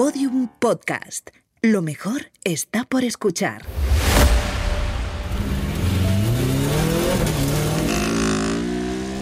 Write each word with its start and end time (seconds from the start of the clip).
Podium 0.00 0.48
Podcast. 0.58 1.28
Lo 1.60 1.82
mejor 1.82 2.30
está 2.42 2.86
por 2.86 3.04
escuchar. 3.04 3.66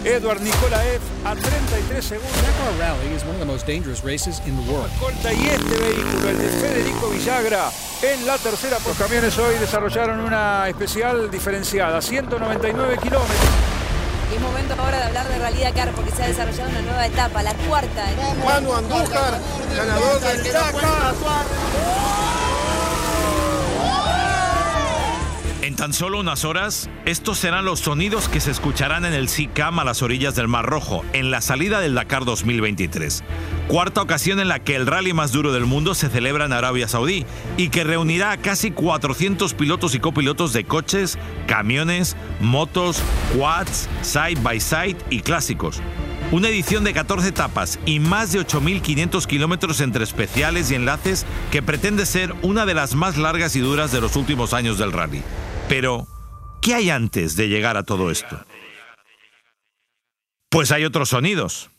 Edward 0.05 0.39
Nikolaev 0.39 1.01
a 1.25 1.35
33 1.35 2.05
segundos. 2.05 2.31
Dakar 2.31 2.79
Rally 2.79 3.13
is 3.13 3.23
one 3.23 3.33
of 3.33 3.39
the 3.39 3.45
most 3.45 3.67
dangerous 3.67 4.05
races 4.05 4.39
in 4.47 4.55
the 4.55 4.71
world. 4.71 4.89
Corta 5.01 5.33
y 5.33 5.49
este 5.49 5.77
vehículo, 5.77 6.29
el 6.29 6.37
de 6.37 6.47
Federico 6.47 7.09
Villagra, 7.09 7.69
en 8.01 8.25
la 8.25 8.37
tercera. 8.37 8.77
Los 8.87 8.97
camiones 8.97 9.37
hoy 9.37 9.55
desarrollaron 9.59 10.21
una 10.21 10.69
especial 10.69 11.29
diferenciada, 11.29 12.01
199 12.01 12.99
kilómetros. 13.03 13.68
Y 14.31 14.35
es 14.35 14.41
momento 14.41 14.75
ahora 14.77 14.97
de 14.97 15.03
hablar 15.05 15.27
de 15.27 15.39
Rally 15.39 15.61
Dakar 15.61 15.91
porque 15.93 16.11
se 16.11 16.23
ha 16.23 16.27
desarrollado 16.27 16.69
una 16.69 16.81
nueva 16.81 17.05
etapa, 17.07 17.41
la 17.41 17.53
cuarta. 17.53 18.05
Manu 18.45 18.73
Andújar, 18.73 19.39
ganador 19.75 20.19
del 20.21 20.53
Dakar. 20.53 21.15
En 25.61 25.75
tan 25.75 25.93
solo 25.93 26.19
unas 26.19 26.45
horas, 26.45 26.89
estos 27.05 27.37
serán 27.37 27.65
los 27.65 27.81
sonidos 27.81 28.29
que 28.29 28.39
se 28.39 28.49
escucharán 28.49 29.05
en 29.05 29.13
el 29.13 29.29
SICAM 29.29 29.79
a 29.79 29.83
las 29.83 30.01
orillas 30.01 30.35
del 30.35 30.47
Mar 30.47 30.65
Rojo, 30.65 31.03
en 31.13 31.31
la 31.31 31.41
salida 31.41 31.79
del 31.79 31.95
Dakar 31.95 32.25
2023. 32.25 33.23
Cuarta 33.69 34.01
ocasión 34.01 34.39
en 34.39 34.47
la 34.47 34.57
que 34.57 34.75
el 34.75 34.87
rally 34.87 35.13
más 35.13 35.31
duro 35.31 35.53
del 35.53 35.67
mundo 35.67 35.93
se 35.93 36.09
celebra 36.09 36.45
en 36.45 36.53
Arabia 36.53 36.87
Saudí 36.87 37.27
y 37.55 37.69
que 37.69 37.83
reunirá 37.83 38.31
a 38.31 38.37
casi 38.37 38.71
400 38.71 39.53
pilotos 39.53 39.93
y 39.93 39.99
copilotos 39.99 40.53
de 40.53 40.63
coches, 40.63 41.19
camiones, 41.45 42.17
motos, 42.41 42.99
quads, 43.37 43.87
side 44.01 44.41
by 44.41 44.59
side 44.59 44.97
y 45.11 45.19
clásicos. 45.19 45.83
Una 46.31 46.49
edición 46.49 46.83
de 46.83 46.95
14 46.95 47.27
etapas 47.27 47.77
y 47.85 47.99
más 47.99 48.31
de 48.31 48.39
8.500 48.39 49.27
kilómetros 49.27 49.81
entre 49.81 50.03
especiales 50.03 50.71
y 50.71 50.75
enlaces 50.75 51.27
que 51.51 51.61
pretende 51.61 52.07
ser 52.07 52.33
una 52.41 52.65
de 52.65 52.73
las 52.73 52.95
más 52.95 53.17
largas 53.17 53.55
y 53.55 53.59
duras 53.59 53.91
de 53.91 54.01
los 54.01 54.15
últimos 54.15 54.55
años 54.55 54.79
del 54.79 54.91
rally. 54.91 55.21
Pero, 55.67 56.07
¿qué 56.59 56.73
hay 56.73 56.89
antes 56.89 57.35
de 57.35 57.47
llegar 57.49 57.77
a 57.77 57.83
todo 57.83 58.09
esto? 58.09 58.43
Pues 60.49 60.71
hay 60.71 60.85
otros 60.85 61.09
sonidos. 61.09 61.69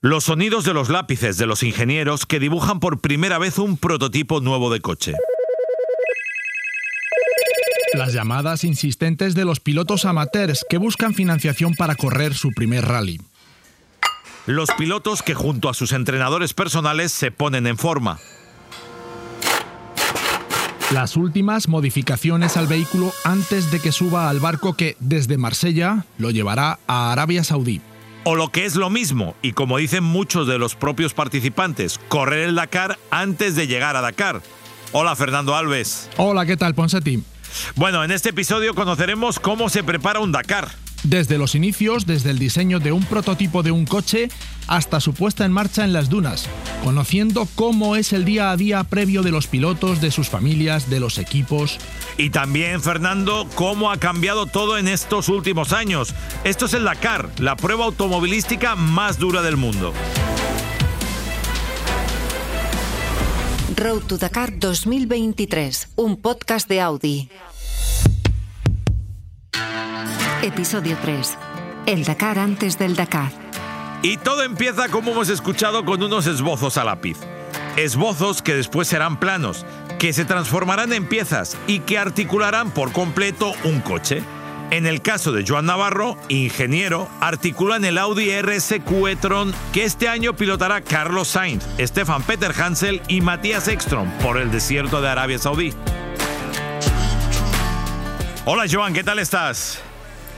Los 0.00 0.24
sonidos 0.24 0.64
de 0.64 0.74
los 0.74 0.90
lápices 0.90 1.38
de 1.38 1.46
los 1.46 1.64
ingenieros 1.64 2.24
que 2.24 2.38
dibujan 2.38 2.78
por 2.78 3.00
primera 3.00 3.36
vez 3.36 3.58
un 3.58 3.76
prototipo 3.76 4.40
nuevo 4.40 4.70
de 4.70 4.80
coche. 4.80 5.14
Las 7.94 8.12
llamadas 8.12 8.62
insistentes 8.62 9.34
de 9.34 9.44
los 9.44 9.58
pilotos 9.58 10.04
amateurs 10.04 10.64
que 10.70 10.78
buscan 10.78 11.14
financiación 11.14 11.74
para 11.74 11.96
correr 11.96 12.34
su 12.34 12.52
primer 12.52 12.84
rally. 12.84 13.20
Los 14.46 14.70
pilotos 14.78 15.24
que 15.24 15.34
junto 15.34 15.68
a 15.68 15.74
sus 15.74 15.90
entrenadores 15.90 16.54
personales 16.54 17.10
se 17.10 17.32
ponen 17.32 17.66
en 17.66 17.76
forma. 17.76 18.20
Las 20.92 21.16
últimas 21.16 21.66
modificaciones 21.66 22.56
al 22.56 22.68
vehículo 22.68 23.12
antes 23.24 23.72
de 23.72 23.80
que 23.80 23.90
suba 23.90 24.30
al 24.30 24.38
barco 24.38 24.74
que 24.74 24.96
desde 25.00 25.38
Marsella 25.38 26.04
lo 26.18 26.30
llevará 26.30 26.78
a 26.86 27.10
Arabia 27.10 27.42
Saudí. 27.42 27.80
O 28.30 28.36
lo 28.36 28.50
que 28.50 28.66
es 28.66 28.76
lo 28.76 28.90
mismo, 28.90 29.34
y 29.40 29.52
como 29.52 29.78
dicen 29.78 30.04
muchos 30.04 30.46
de 30.46 30.58
los 30.58 30.74
propios 30.74 31.14
participantes, 31.14 31.98
correr 32.08 32.40
el 32.46 32.56
Dakar 32.56 32.98
antes 33.10 33.56
de 33.56 33.66
llegar 33.66 33.96
a 33.96 34.02
Dakar. 34.02 34.42
Hola 34.92 35.16
Fernando 35.16 35.56
Alves. 35.56 36.10
Hola, 36.18 36.44
¿qué 36.44 36.58
tal, 36.58 36.74
Ponseti? 36.74 37.22
Bueno, 37.74 38.04
en 38.04 38.10
este 38.10 38.28
episodio 38.28 38.74
conoceremos 38.74 39.38
cómo 39.40 39.70
se 39.70 39.82
prepara 39.82 40.20
un 40.20 40.30
Dakar. 40.30 40.68
Desde 41.04 41.38
los 41.38 41.54
inicios, 41.54 42.06
desde 42.06 42.30
el 42.30 42.38
diseño 42.38 42.80
de 42.80 42.92
un 42.92 43.04
prototipo 43.04 43.62
de 43.62 43.70
un 43.70 43.86
coche 43.86 44.28
hasta 44.66 45.00
su 45.00 45.14
puesta 45.14 45.44
en 45.44 45.52
marcha 45.52 45.84
en 45.84 45.92
las 45.92 46.08
dunas, 46.08 46.46
conociendo 46.84 47.48
cómo 47.54 47.96
es 47.96 48.12
el 48.12 48.24
día 48.24 48.50
a 48.50 48.56
día 48.56 48.84
previo 48.84 49.22
de 49.22 49.30
los 49.30 49.46
pilotos, 49.46 50.00
de 50.00 50.10
sus 50.10 50.28
familias, 50.28 50.90
de 50.90 51.00
los 51.00 51.18
equipos. 51.18 51.78
Y 52.18 52.30
también, 52.30 52.82
Fernando, 52.82 53.48
cómo 53.54 53.90
ha 53.90 53.98
cambiado 53.98 54.46
todo 54.46 54.76
en 54.76 54.88
estos 54.88 55.28
últimos 55.28 55.72
años. 55.72 56.14
Esto 56.44 56.66
es 56.66 56.74
el 56.74 56.84
Dakar, 56.84 57.30
la 57.38 57.56
prueba 57.56 57.86
automovilística 57.86 58.74
más 58.76 59.18
dura 59.18 59.40
del 59.40 59.56
mundo. 59.56 59.92
Road 63.76 64.02
to 64.08 64.18
Dakar 64.18 64.58
2023, 64.58 65.90
un 65.94 66.16
podcast 66.16 66.68
de 66.68 66.80
Audi. 66.80 67.28
Episodio 70.42 70.96
3. 71.02 71.36
El 71.86 72.04
Dakar 72.04 72.38
antes 72.38 72.78
del 72.78 72.94
Dakar. 72.94 73.32
Y 74.02 74.18
todo 74.18 74.44
empieza, 74.44 74.88
como 74.88 75.10
hemos 75.10 75.28
escuchado, 75.30 75.84
con 75.84 76.00
unos 76.00 76.28
esbozos 76.28 76.76
a 76.78 76.84
lápiz. 76.84 77.18
Esbozos 77.76 78.40
que 78.40 78.54
después 78.54 78.86
serán 78.86 79.18
planos, 79.18 79.66
que 79.98 80.12
se 80.12 80.24
transformarán 80.24 80.92
en 80.92 81.08
piezas 81.08 81.56
y 81.66 81.80
que 81.80 81.98
articularán 81.98 82.70
por 82.70 82.92
completo 82.92 83.52
un 83.64 83.80
coche. 83.80 84.22
En 84.70 84.86
el 84.86 85.02
caso 85.02 85.32
de 85.32 85.44
Joan 85.44 85.66
Navarro, 85.66 86.16
ingeniero, 86.28 87.08
articulan 87.20 87.84
el 87.84 87.98
Audi 87.98 88.30
RSQ 88.40 89.08
e-tron 89.08 89.52
que 89.72 89.84
este 89.84 90.08
año 90.08 90.36
pilotará 90.36 90.82
Carlos 90.82 91.26
Sainz, 91.26 91.64
Stefan 91.80 92.22
Peter 92.22 92.52
Hansel 92.56 93.02
y 93.08 93.22
Matías 93.22 93.66
Ekstrom 93.66 94.08
por 94.18 94.38
el 94.38 94.52
desierto 94.52 95.00
de 95.00 95.08
Arabia 95.08 95.38
Saudí. 95.40 95.72
Hola 98.44 98.66
Joan, 98.70 98.94
¿qué 98.94 99.02
tal 99.02 99.18
estás? 99.18 99.82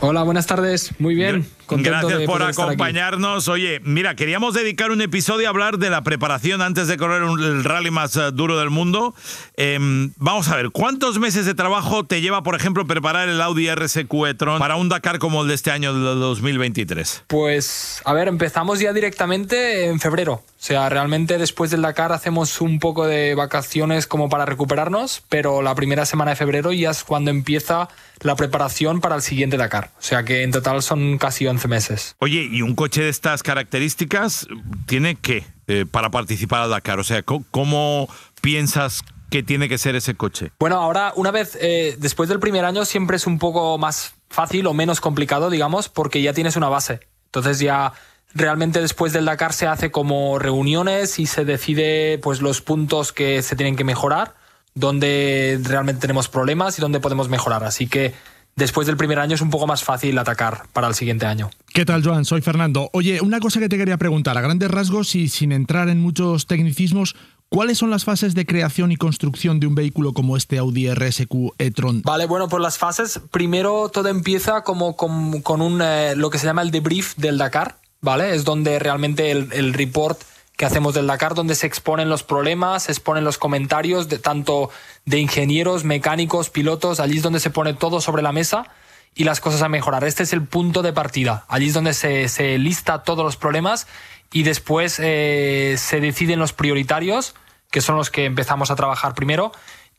Hola, 0.03 0.23
buenas 0.23 0.47
tardes. 0.47 0.91
Muy 0.99 1.15
bien. 1.15 1.47
Contento 1.71 2.09
Gracias 2.09 2.27
por 2.27 2.43
acompañarnos. 2.43 3.47
Oye, 3.47 3.81
mira, 3.85 4.17
queríamos 4.17 4.55
dedicar 4.55 4.91
un 4.91 5.01
episodio 5.03 5.47
a 5.47 5.51
hablar 5.51 5.79
de 5.79 5.89
la 5.89 6.03
preparación 6.03 6.63
antes 6.63 6.89
de 6.89 6.97
correr 6.97 7.23
el 7.23 7.63
rally 7.63 7.93
más 7.93 8.17
uh, 8.17 8.33
duro 8.33 8.59
del 8.59 8.71
mundo. 8.71 9.15
Eh, 9.57 9.79
vamos 10.17 10.49
a 10.49 10.57
ver, 10.57 10.71
¿cuántos 10.71 11.21
meses 11.21 11.47
de 11.47 11.55
trabajo 11.55 12.05
te 12.05 12.21
lleva, 12.21 12.43
por 12.43 12.57
ejemplo, 12.57 12.89
preparar 12.89 13.29
el 13.29 13.41
Audi 13.41 13.73
RSQ 13.73 14.13
e-tron 14.27 14.59
para 14.59 14.75
un 14.75 14.89
Dakar 14.89 15.21
como 15.21 15.43
el 15.43 15.49
de 15.49 15.55
este 15.55 15.71
año, 15.71 15.95
del 15.95 16.19
2023? 16.19 17.27
Pues, 17.29 18.03
a 18.05 18.13
ver, 18.15 18.27
empezamos 18.27 18.81
ya 18.81 18.93
directamente 18.93 19.85
en 19.87 20.01
febrero. 20.01 20.43
O 20.61 20.63
sea, 20.63 20.89
realmente 20.89 21.39
después 21.39 21.71
del 21.71 21.83
Dakar 21.83 22.13
hacemos 22.13 22.61
un 22.61 22.81
poco 22.81 23.07
de 23.07 23.37
vacaciones 23.37 24.09
como 24.09 24.29
para 24.29 24.45
recuperarnos, 24.45 25.23
pero 25.29 25.63
la 25.63 25.77
primera 25.77 26.05
semana 26.05 26.33
de 26.33 26.37
febrero 26.37 26.73
ya 26.73 26.91
es 26.91 27.05
cuando 27.05 27.31
empieza 27.31 27.89
la 28.21 28.37
preparación 28.37 29.01
para 29.01 29.17
el 29.17 29.23
siguiente 29.23 29.57
Dakar. 29.57 29.91
O 29.99 30.03
sea 30.03 30.25
que 30.25 30.43
en 30.43 30.51
total 30.51 30.83
son 30.83 31.19
casi 31.19 31.47
11 31.47 31.60
meses. 31.69 32.17
Oye, 32.19 32.49
¿y 32.51 32.63
un 32.63 32.75
coche 32.75 33.03
de 33.03 33.09
estas 33.09 33.43
características 33.43 34.47
tiene 34.87 35.17
qué 35.17 35.45
eh, 35.67 35.87
para 35.91 36.11
participar 36.11 36.63
al 36.63 36.71
Dakar? 36.71 36.99
O 36.99 37.05
sea, 37.05 37.23
¿cómo 37.23 38.09
piensas 38.41 39.03
que 39.31 39.43
tiene 39.43 39.69
que 39.69 39.79
ser 39.79 39.95
ese 39.95 40.15
coche? 40.15 40.51
Bueno, 40.59 40.77
ahora 40.77 41.13
una 41.17 41.31
vez, 41.31 41.57
eh, 41.61 41.97
después 41.99 42.29
del 42.29 42.41
primer 42.41 42.65
año 42.65 42.85
siempre 42.85 43.17
es 43.17 43.27
un 43.27 43.39
poco 43.39 43.79
más 43.79 44.15
fácil 44.29 44.67
o 44.67 44.75
menos 44.75 45.01
complicado, 45.01 45.51
digamos, 45.51 45.89
porque 45.89 46.21
ya 46.21 46.33
tienes 46.33 46.57
una 46.57 46.69
base. 46.69 47.01
Entonces 47.27 47.61
ya 47.61 47.93
realmente 48.35 48.81
después 48.81 49.13
del 49.13 49.25
Dakar 49.25 49.53
se 49.53 49.67
hace 49.67 49.91
como 49.91 50.39
reuniones 50.39 51.19
y 51.19 51.27
se 51.27 51.45
decide 51.45 52.19
pues 52.19 52.41
los 52.41 52.61
puntos 52.61 53.13
que 53.13 53.43
se 53.43 53.57
tienen 53.57 53.77
que 53.77 53.85
mejorar, 53.85 54.35
donde 54.75 55.61
realmente 55.63 56.01
tenemos 56.01 56.29
problemas 56.29 56.79
y 56.79 56.83
donde 56.83 57.01
podemos 57.01 57.29
mejorar. 57.29 57.65
Así 57.65 57.87
que 57.87 58.15
después 58.57 58.87
del 58.87 58.97
primer 58.97 59.19
año 59.19 59.35
es 59.35 59.41
un 59.41 59.51
poco 59.51 59.67
más 59.67 59.83
fácil 59.85 60.19
atacar 60.19 60.65
para 60.73 60.89
el 60.89 60.95
siguiente 60.95 61.27
año. 61.27 61.51
¿Qué 61.73 61.85
tal, 61.85 62.05
Joan? 62.05 62.25
Soy 62.25 62.41
Fernando. 62.43 62.91
Oye, 62.93 63.21
una 63.21 63.41
cosa 63.41 63.61
que 63.61 63.69
te 63.69 63.79
quería 63.79 63.97
preguntar, 63.97 64.37
a 64.37 64.41
grandes 64.41 64.71
rasgos 64.71 65.15
y 65.15 65.29
sin 65.29 65.53
entrar 65.53 65.89
en 65.89 66.01
muchos 66.01 66.47
tecnicismos, 66.47 67.17
¿Cuáles 67.53 67.79
son 67.79 67.91
las 67.91 68.05
fases 68.05 68.37
de 68.37 68.47
creación 68.47 68.93
y 68.93 68.97
construcción 68.97 69.59
de 69.59 69.67
un 69.67 69.75
vehículo 69.75 70.13
como 70.13 70.37
este 70.37 70.57
Audi 70.59 70.89
RSQ 70.89 71.55
e-tron? 71.59 72.01
Vale, 72.03 72.27
bueno, 72.27 72.49
pues 72.49 72.63
las 72.63 72.79
fases, 72.79 73.21
primero 73.33 73.89
todo 73.89 74.09
empieza 74.09 74.63
como 74.63 74.95
con, 74.95 75.61
un, 75.61 75.83
eh, 75.83 76.15
lo 76.15 76.31
que 76.31 76.39
se 76.39 76.47
llama 76.47 76.63
el 76.63 76.71
debrief 76.71 77.17
del 77.17 77.39
Dakar, 77.39 77.79
¿vale? 78.01 78.37
Es 78.37 78.45
donde 78.45 78.79
realmente 78.79 79.33
el, 79.33 79.49
el 79.53 79.75
report 79.75 80.21
que 80.61 80.67
hacemos 80.67 80.93
del 80.93 81.07
Dakar, 81.07 81.35
donde 81.35 81.55
se 81.55 81.67
exponen 81.67 82.11
los 82.11 82.23
problemas, 82.23 82.83
se 82.83 82.93
exponen 82.93 83.25
los 83.25 83.39
comentarios 83.39 84.11
de 84.11 84.19
tanto 84.19 84.69
de 85.07 85.19
ingenieros, 85.19 85.85
mecánicos, 85.85 86.51
pilotos, 86.51 87.01
allí 87.01 87.17
es 87.17 87.23
donde 87.23 87.41
se 87.41 87.49
pone 87.49 87.73
todo 87.73 88.03
sobre 88.03 88.21
la 88.21 88.31
mesa 88.31 88.67
y 89.15 89.25
las 89.25 89.41
cosas 89.41 89.63
a 89.63 89.71
mejorar. 89.71 90.05
Este 90.05 90.23
es 90.23 90.35
el 90.35 90.43
punto 90.47 90.83
de 90.83 90.93
partida, 90.93 91.47
allí 91.49 91.69
es 91.69 91.73
donde 91.73 91.95
se, 91.95 92.59
lista 92.59 93.03
todos 93.05 93.25
los 93.25 93.39
problemas 93.39 93.87
y 94.35 94.43
después 94.43 94.99
eh, 94.99 95.77
se 95.79 95.99
deciden 95.99 96.39
los 96.39 96.53
prioritarios, 96.53 97.35
que 97.71 97.81
son 97.81 97.97
los 97.97 98.11
que 98.11 98.27
empezamos 98.27 98.71
a 98.71 98.77
trabajar 98.77 99.15
primero. 99.15 99.53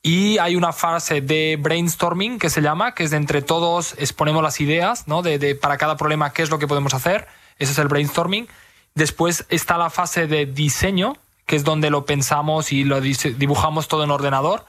Y 0.03 0.37
hay 0.37 0.55
una 0.55 0.73
fase 0.73 1.21
de 1.21 1.57
brainstorming 1.59 2.37
que 2.37 2.51
se 2.51 2.61
llama, 2.61 2.93
que 2.93 3.05
es 3.05 3.09
de 3.09 3.17
entre 3.17 3.41
todos 3.41 3.95
exponemos 3.97 4.43
las 4.43 4.61
ideas, 4.61 5.07
¿no? 5.07 5.23
De, 5.23 5.39
de, 5.39 5.55
para 5.55 5.79
cada 5.79 5.97
problema 5.97 6.33
qué 6.33 6.43
es 6.43 6.51
lo 6.51 6.59
que 6.59 6.67
podemos 6.67 6.93
hacer. 6.93 7.27
Ese 7.57 7.71
es 7.71 7.79
el 7.79 7.87
brainstorming. 7.87 8.47
Después 8.95 9.45
está 9.49 9.77
la 9.77 9.89
fase 9.89 10.27
de 10.27 10.45
diseño, 10.45 11.17
que 11.45 11.55
es 11.55 11.63
donde 11.63 11.89
lo 11.89 12.05
pensamos 12.05 12.71
y 12.71 12.83
lo 12.83 13.01
dibujamos 13.01 13.88
todo 13.88 14.03
en 14.03 14.11
ordenador. 14.11 14.65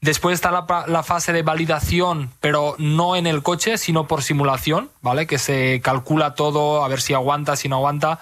Después 0.00 0.34
está 0.34 0.50
la, 0.50 0.84
la, 0.86 1.02
fase 1.02 1.32
de 1.32 1.42
validación, 1.42 2.30
pero 2.40 2.76
no 2.78 3.16
en 3.16 3.26
el 3.26 3.42
coche, 3.42 3.78
sino 3.78 4.06
por 4.06 4.22
simulación, 4.22 4.90
¿vale? 5.00 5.26
Que 5.26 5.38
se 5.38 5.80
calcula 5.82 6.34
todo, 6.34 6.84
a 6.84 6.88
ver 6.88 7.00
si 7.00 7.14
aguanta, 7.14 7.56
si 7.56 7.68
no 7.68 7.76
aguanta. 7.76 8.20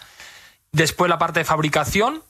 después 0.72 1.08
la 1.08 1.18
parte 1.18 1.40
de 1.40 1.44
fabricación, 1.44 2.22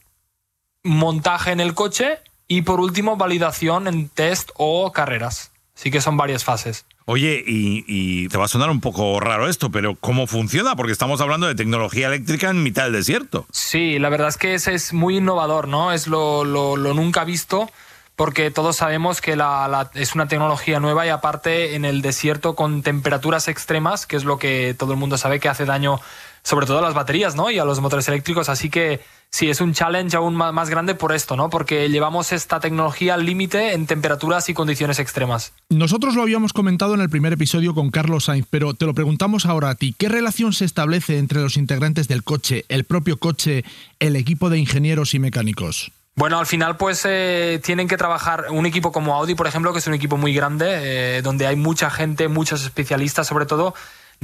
montaje 0.83 1.53
en 1.53 1.61
el 1.61 1.75
coche 1.75 2.19
y 2.49 2.63
por 2.63 2.81
último 2.81 3.17
validación 3.17 3.87
en 3.87 4.09
test 4.09 4.51
o 4.57 4.93
carreras. 4.93 5.51
Así 5.77 5.91
que 5.91 6.01
son 6.01 6.17
varias 6.17 6.45
fases. 6.45 6.87
Oye, 7.05 7.43
y, 7.47 8.29
te 8.29 8.39
va 8.39 8.45
a 8.45 8.49
sonar 8.49 8.71
un 8.71 8.81
poco 8.81 9.19
raro 9.21 9.49
esto, 9.49 9.71
pero 9.71 9.97
¿cómo 9.97 10.27
funciona? 10.27 10.77
Porque 10.77 10.93
estamos 10.93 11.21
hablando 11.21 11.47
de 11.47 11.55
tecnología 11.55 12.07
eléctrica 12.07 12.49
en 12.51 12.63
mitad 12.63 12.85
del 12.85 12.93
desierto. 12.93 13.47
Sí, 13.51 13.99
la 13.99 14.09
verdad 14.09 14.29
es 14.29 14.37
que 14.37 14.55
ese 14.55 14.75
es 14.75 14.93
muy 14.93 15.19
innovador, 15.19 15.69
¿no? 15.69 15.93
Es 15.93 16.07
lo, 16.07 16.45
lo, 16.45 16.77
nunca 16.95 17.25
visto, 17.25 17.71
porque 18.15 18.51
todos 18.51 18.77
sabemos 18.77 19.21
que 19.21 19.37
la, 19.37 19.91
es 19.95 20.15
una 20.15 20.29
tecnología 20.29 20.79
nueva 20.79 21.05
y 21.07 21.11
aparte 21.11 21.75
en 21.75 21.85
el 21.85 22.03
desierto 22.03 22.55
con 22.55 22.83
temperaturas 22.83 23.49
extremas, 23.49 24.07
que 24.07 24.17
es 24.17 24.25
lo 24.25 24.39
que 24.39 24.75
todo 24.79 24.93
el 24.93 24.99
mundo 24.99 25.19
sabe 25.19 25.41
que 25.41 25.49
hace 25.49 25.65
daño 25.65 26.01
sobre 26.45 26.67
todo 26.67 26.79
a 26.79 26.83
las 26.83 26.95
baterías, 26.95 27.35
¿no? 27.35 27.51
Y 27.51 27.59
a 27.59 27.65
los 27.65 27.81
motores 27.81 28.07
eléctricos, 28.07 28.49
así 28.49 28.71
que 28.71 29.01
sí, 29.35 29.51
es 29.51 29.61
un 29.61 29.73
challenge 29.73 30.17
aún 30.17 30.37
más 30.37 30.71
grande 30.71 30.95
por 30.95 31.13
esto, 31.13 31.35
¿no? 31.35 31.51
Porque 31.51 31.89
llevamos 31.89 32.31
esta 32.31 32.61
tecnología 32.61 33.15
al 33.15 33.27
límite 33.27 33.73
en 33.73 33.87
temperaturas 33.87 34.49
y 34.49 34.55
condiciones 34.55 35.01
extremas. 35.01 35.53
Nosotros 35.71 36.15
lo 36.15 36.23
habíamos 36.23 36.53
comentado 36.53 36.95
en 36.95 37.01
el 37.01 37.11
primer 37.11 37.33
episodio 37.33 37.75
con 37.75 37.91
Carlos 37.91 38.27
Sainz, 38.27 38.47
pero 38.49 38.75
te 38.75 38.87
lo 38.87 38.95
preguntamos 38.95 39.45
ahora 39.45 39.71
a 39.71 39.75
ti. 39.75 39.93
¿Qué 39.99 40.09
relación 40.09 40.53
se 40.53 40.65
establece 40.65 41.19
entre 41.19 41.41
los 41.41 41.57
integrantes 41.57 42.07
del 42.07 42.23
coche, 42.23 42.65
el 42.69 42.85
propio 42.85 43.17
coche, 43.17 43.65
el 43.99 44.15
equipo 44.15 44.51
de 44.51 44.59
ingenieros 44.59 45.15
y 45.15 45.19
mecánicos? 45.19 45.91
Bueno, 46.15 46.39
al 46.39 46.47
final 46.47 46.77
pues 46.77 47.03
eh, 47.05 47.61
tienen 47.65 47.89
que 47.89 47.97
trabajar 47.97 48.47
un 48.51 48.67
equipo 48.67 48.93
como 48.93 49.17
Audi, 49.17 49.35
por 49.35 49.49
ejemplo, 49.49 49.73
que 49.73 49.81
es 49.81 49.87
un 49.89 49.95
equipo 49.95 50.17
muy 50.17 50.33
grande, 50.33 51.17
eh, 51.19 51.23
donde 51.23 51.49
hay 51.49 51.57
mucha 51.57 51.91
gente, 51.91 52.29
muchos 52.29 52.63
especialistas 52.63 53.27
sobre 53.27 53.47
todo, 53.47 53.75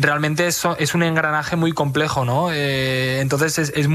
realmente 0.01 0.47
es, 0.47 0.63
es 0.79 0.95
un 0.95 1.03
engranaje 1.03 1.57
muy 1.57 1.73
complejo, 1.73 2.25
¿no? 2.25 2.53
Eh, 2.53 3.21
entonces 3.21 3.59
es, 3.59 3.89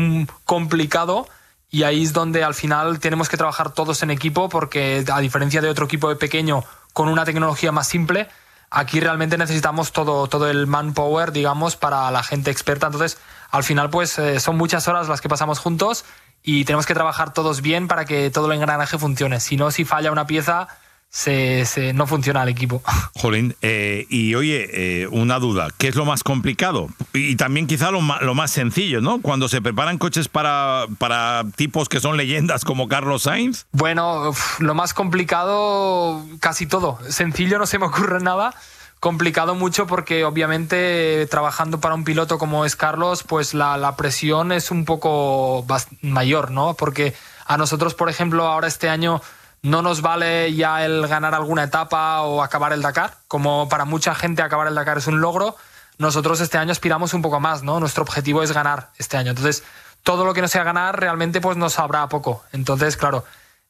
complicado 0.45 1.27
y 1.69 1.83
ahí 1.83 2.03
es 2.03 2.13
donde 2.13 2.43
al 2.43 2.53
final 2.53 2.99
tenemos 2.99 3.29
que 3.29 3.37
trabajar 3.37 3.73
todos 3.73 4.03
en 4.03 4.11
equipo 4.11 4.49
porque 4.49 5.03
a 5.11 5.19
diferencia 5.19 5.61
de 5.61 5.69
otro 5.69 5.85
equipo 5.85 6.15
pequeño 6.17 6.63
con 6.93 7.09
una 7.09 7.25
tecnología 7.25 7.71
más 7.71 7.87
simple, 7.87 8.29
aquí 8.69 8.99
realmente 8.99 9.37
necesitamos 9.37 9.91
todo, 9.91 10.27
todo 10.27 10.49
el 10.49 10.67
manpower, 10.67 11.31
digamos, 11.31 11.75
para 11.75 12.09
la 12.11 12.23
gente 12.23 12.51
experta. 12.51 12.87
Entonces, 12.87 13.17
al 13.51 13.63
final, 13.63 13.89
pues 13.89 14.17
eh, 14.19 14.39
son 14.39 14.57
muchas 14.57 14.87
horas 14.87 15.09
las 15.09 15.21
que 15.21 15.29
pasamos 15.29 15.59
juntos 15.59 16.05
y 16.43 16.63
tenemos 16.65 16.85
que 16.85 16.93
trabajar 16.93 17.33
todos 17.33 17.61
bien 17.61 17.87
para 17.87 18.05
que 18.05 18.29
todo 18.29 18.47
el 18.47 18.53
engranaje 18.53 18.97
funcione. 18.97 19.39
Si 19.39 19.57
no, 19.57 19.71
si 19.71 19.83
falla 19.83 20.11
una 20.11 20.27
pieza, 20.27 20.67
se, 21.15 21.93
no 21.93 22.07
funciona 22.07 22.43
el 22.43 22.49
equipo. 22.49 22.83
Jolín, 23.15 23.55
eh, 23.61 24.05
y 24.09 24.35
oye, 24.35 25.03
eh, 25.03 25.07
una 25.07 25.39
duda, 25.39 25.69
¿qué 25.77 25.87
es 25.87 25.95
lo 25.95 26.03
más 26.03 26.23
complicado? 26.23 26.89
Y 27.13 27.37
también 27.37 27.67
quizá 27.67 27.89
lo 27.89 28.01
más, 28.01 28.21
lo 28.21 28.35
más 28.35 28.51
sencillo, 28.51 28.99
¿no? 28.99 29.21
Cuando 29.21 29.47
se 29.47 29.61
preparan 29.61 29.97
coches 29.97 30.27
para, 30.27 30.85
para 30.97 31.45
tipos 31.55 31.87
que 31.87 32.01
son 32.01 32.17
leyendas 32.17 32.65
como 32.65 32.89
Carlos 32.89 33.23
Sainz. 33.23 33.65
Bueno, 33.71 34.33
lo 34.59 34.75
más 34.75 34.93
complicado, 34.93 36.25
casi 36.41 36.65
todo. 36.65 36.99
Sencillo 37.09 37.59
no 37.59 37.65
se 37.65 37.79
me 37.79 37.85
ocurre 37.85 38.19
nada. 38.19 38.53
Complicado 38.99 39.55
mucho 39.55 39.87
porque 39.87 40.25
obviamente 40.25 41.27
trabajando 41.29 41.79
para 41.79 41.95
un 41.95 42.03
piloto 42.03 42.37
como 42.37 42.65
es 42.65 42.75
Carlos, 42.75 43.23
pues 43.23 43.53
la, 43.53 43.77
la 43.77 43.95
presión 43.95 44.51
es 44.51 44.71
un 44.71 44.83
poco 44.83 45.65
mayor, 46.01 46.51
¿no? 46.51 46.73
Porque 46.73 47.13
a 47.45 47.57
nosotros, 47.57 47.93
por 47.93 48.09
ejemplo, 48.09 48.47
ahora 48.47 48.67
este 48.67 48.89
año 48.89 49.21
no 49.65 49.81
nos 49.81 50.01
vale 50.01 50.53
ya 50.53 50.85
el 50.85 51.07
ganar 51.07 51.33
alguna 51.33 51.63
etapa 51.63 52.21
o 52.21 52.43
acabar 52.43 52.71
el 52.71 52.83
Dakar, 52.83 53.17
como 53.27 53.67
para 53.67 53.83
mucha 53.83 54.13
gente 54.13 54.43
acabar 54.43 54.67
el 54.67 54.75
Dakar 54.75 54.99
es 54.99 55.07
un 55.07 55.21
logro, 55.21 55.55
nosotros 55.97 56.39
este 56.39 56.59
año 56.59 56.71
aspiramos 56.71 57.15
un 57.15 57.23
poco 57.23 57.39
más, 57.39 57.63
¿no? 57.63 57.79
Nuestro 57.79 58.03
objetivo 58.03 58.43
es 58.43 58.51
ganar 58.51 58.89
este 58.99 59.17
año. 59.17 59.31
Entonces, 59.31 59.63
todo 60.03 60.23
lo 60.23 60.35
que 60.35 60.41
no 60.41 60.47
sea 60.47 60.63
ganar 60.63 60.99
realmente 60.99 61.41
pues 61.41 61.57
nos 61.57 61.73
sabrá 61.73 62.07
poco. 62.09 62.43
Entonces, 62.51 62.95
claro, 62.95 63.25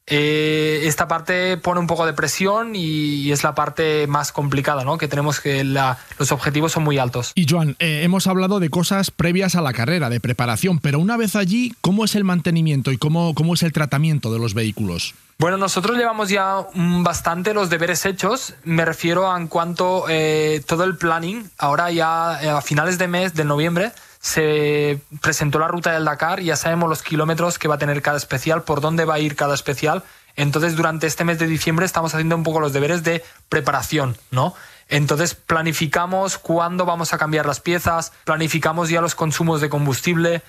eh, 0.08 0.82
esta 0.84 1.08
parte 1.08 1.58
pone 1.58 1.80
un 1.80 1.88
poco 1.88 2.06
de 2.06 2.14
presión 2.14 2.76
y, 2.76 3.32
es 3.32 3.44
la 3.44 3.56
parte 3.56 4.08
más 4.08 4.32
complicada, 4.32 4.84
¿no? 4.84 4.98
Que 4.98 5.08
tenemos 5.08 5.40
que 5.40 5.64
los 5.64 6.32
objetivos 6.32 6.72
son 6.72 6.84
muy 6.84 6.98
altos. 6.98 7.32
Y 7.36 7.48
Joan, 7.50 7.76
eh, 7.80 8.02
hemos 8.04 8.28
hablado 8.28 8.60
de 8.60 8.70
cosas 8.70 9.10
previas 9.12 9.56
a 9.56 9.62
la 9.62 9.74
carrera, 9.74 10.10
de 10.10 10.20
preparación, 10.20 10.80
pero 10.80 11.00
una 11.00 11.18
vez 11.18 11.36
allí, 11.36 11.74
¿cómo 11.82 12.06
es 12.06 12.16
el 12.16 12.24
mantenimiento 12.24 12.92
y 12.92 12.98
cómo, 12.98 13.34
cómo 13.34 13.56
es 13.56 13.64
el 13.64 13.74
tratamiento 13.74 14.32
de 14.32 14.40
los 14.40 14.54
vehículos? 14.54 15.16
Bueno, 15.38 15.58
nosotros 15.58 15.98
llevamos 15.98 16.30
ya 16.30 16.66
bastante 16.74 17.54
los 17.54 17.70
deberes 17.70 18.06
hechos. 18.06 18.54
Me 18.64 18.86
refiero 18.86 19.36
en 19.36 19.48
cuanto 19.48 20.06
eh, 20.08 20.64
todo 20.66 20.86
el 20.86 20.98
planning. 20.98 21.50
Ahora 21.58 21.92
ya 21.92 22.58
a 22.58 22.62
finales 22.62 22.98
de 22.98 23.10
mes, 23.10 23.34
de 23.34 23.44
noviembre, 23.44 23.92
se 24.26 25.02
presentó 25.22 25.60
la 25.60 25.68
ruta 25.68 25.92
del 25.92 26.04
Dakar 26.04 26.42
ya 26.42 26.56
sabemos 26.56 26.90
los 26.90 27.04
kilómetros 27.04 27.60
que 27.60 27.68
va 27.68 27.76
a 27.76 27.78
tener 27.78 28.02
cada 28.02 28.18
especial, 28.18 28.64
por 28.64 28.82
dónde 28.82 29.06
va 29.06 29.14
a 29.14 29.20
ir 29.20 29.36
cada 29.36 29.54
especial. 29.54 30.02
Entonces, 30.36 30.76
durante 30.76 31.06
este 31.06 31.24
mes 31.24 31.38
de 31.38 31.46
diciembre 31.46 31.86
estamos 31.86 32.16
haciendo 32.16 32.36
un 32.36 32.42
poco 32.42 32.60
los 32.60 32.74
deberes 32.74 33.04
de 33.04 33.24
preparación, 33.50 34.18
¿no? 34.32 34.56
Entonces, 34.90 35.36
planificamos 35.36 36.40
cuándo 36.40 36.86
vamos 36.86 37.14
a 37.14 37.20
cambiar 37.20 37.46
las 37.46 37.60
piezas, 37.60 38.14
planificamos 38.24 38.90
ya 38.90 39.00
los 39.00 39.14
consumos 39.14 39.62
de 39.62 39.70
combustible 39.70 40.42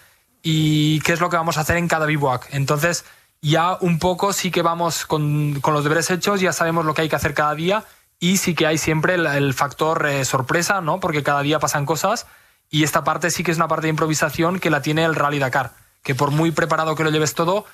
y 0.43 1.01
qué 1.01 1.13
es 1.13 1.21
lo 1.21 1.29
que 1.29 1.37
vamos 1.37 1.59
a 1.59 1.61
hacer 1.61 1.77
en 1.77 1.87
cada 1.87 2.07
bivouac. 2.07 2.49
Entonces, 2.53 3.05
ya 3.43 3.77
un 3.83 3.99
poco 3.99 4.33
sí 4.33 4.51
que 4.51 4.63
vamos 4.63 5.05
con, 5.05 5.61
los 5.63 5.85
deberes 5.85 6.11
hechos, 6.11 6.41
ya 6.41 6.55
sabemos 6.55 6.87
lo 6.87 6.95
que 6.95 7.03
hay 7.03 7.11
que 7.11 7.17
hacer 7.17 7.35
cada 7.35 7.55
día 7.55 7.85
y 8.21 8.39
sí 8.39 8.55
que 8.55 8.67
hay 8.67 8.79
siempre 8.79 9.17
el, 9.17 9.53
factor 9.53 10.07
eh, 10.07 10.25
sorpresa, 10.25 10.81
¿no? 10.81 10.99
Porque 10.99 11.23
cada 11.23 11.43
día 11.43 11.59
pasan 11.59 11.85
cosas 11.85 12.27
y 12.71 12.85
esta 12.85 13.05
parte 13.05 13.31
sí 13.31 13.43
que 13.43 13.51
es 13.51 13.57
una 13.57 13.69
parte 13.69 13.87
de 13.87 13.91
improvisación 13.91 14.59
que 14.59 14.71
la 14.71 14.83
tiene 14.83 15.05
el 15.05 15.15
Rally 15.15 15.39
Dakar, 15.39 15.73
que 16.03 16.15
por 16.15 16.31
muy 16.31 16.51
preparado 16.51 16.95
que 16.95 17.05
lo 17.05 17.11
lleves 17.11 17.35
todo, 17.35 17.65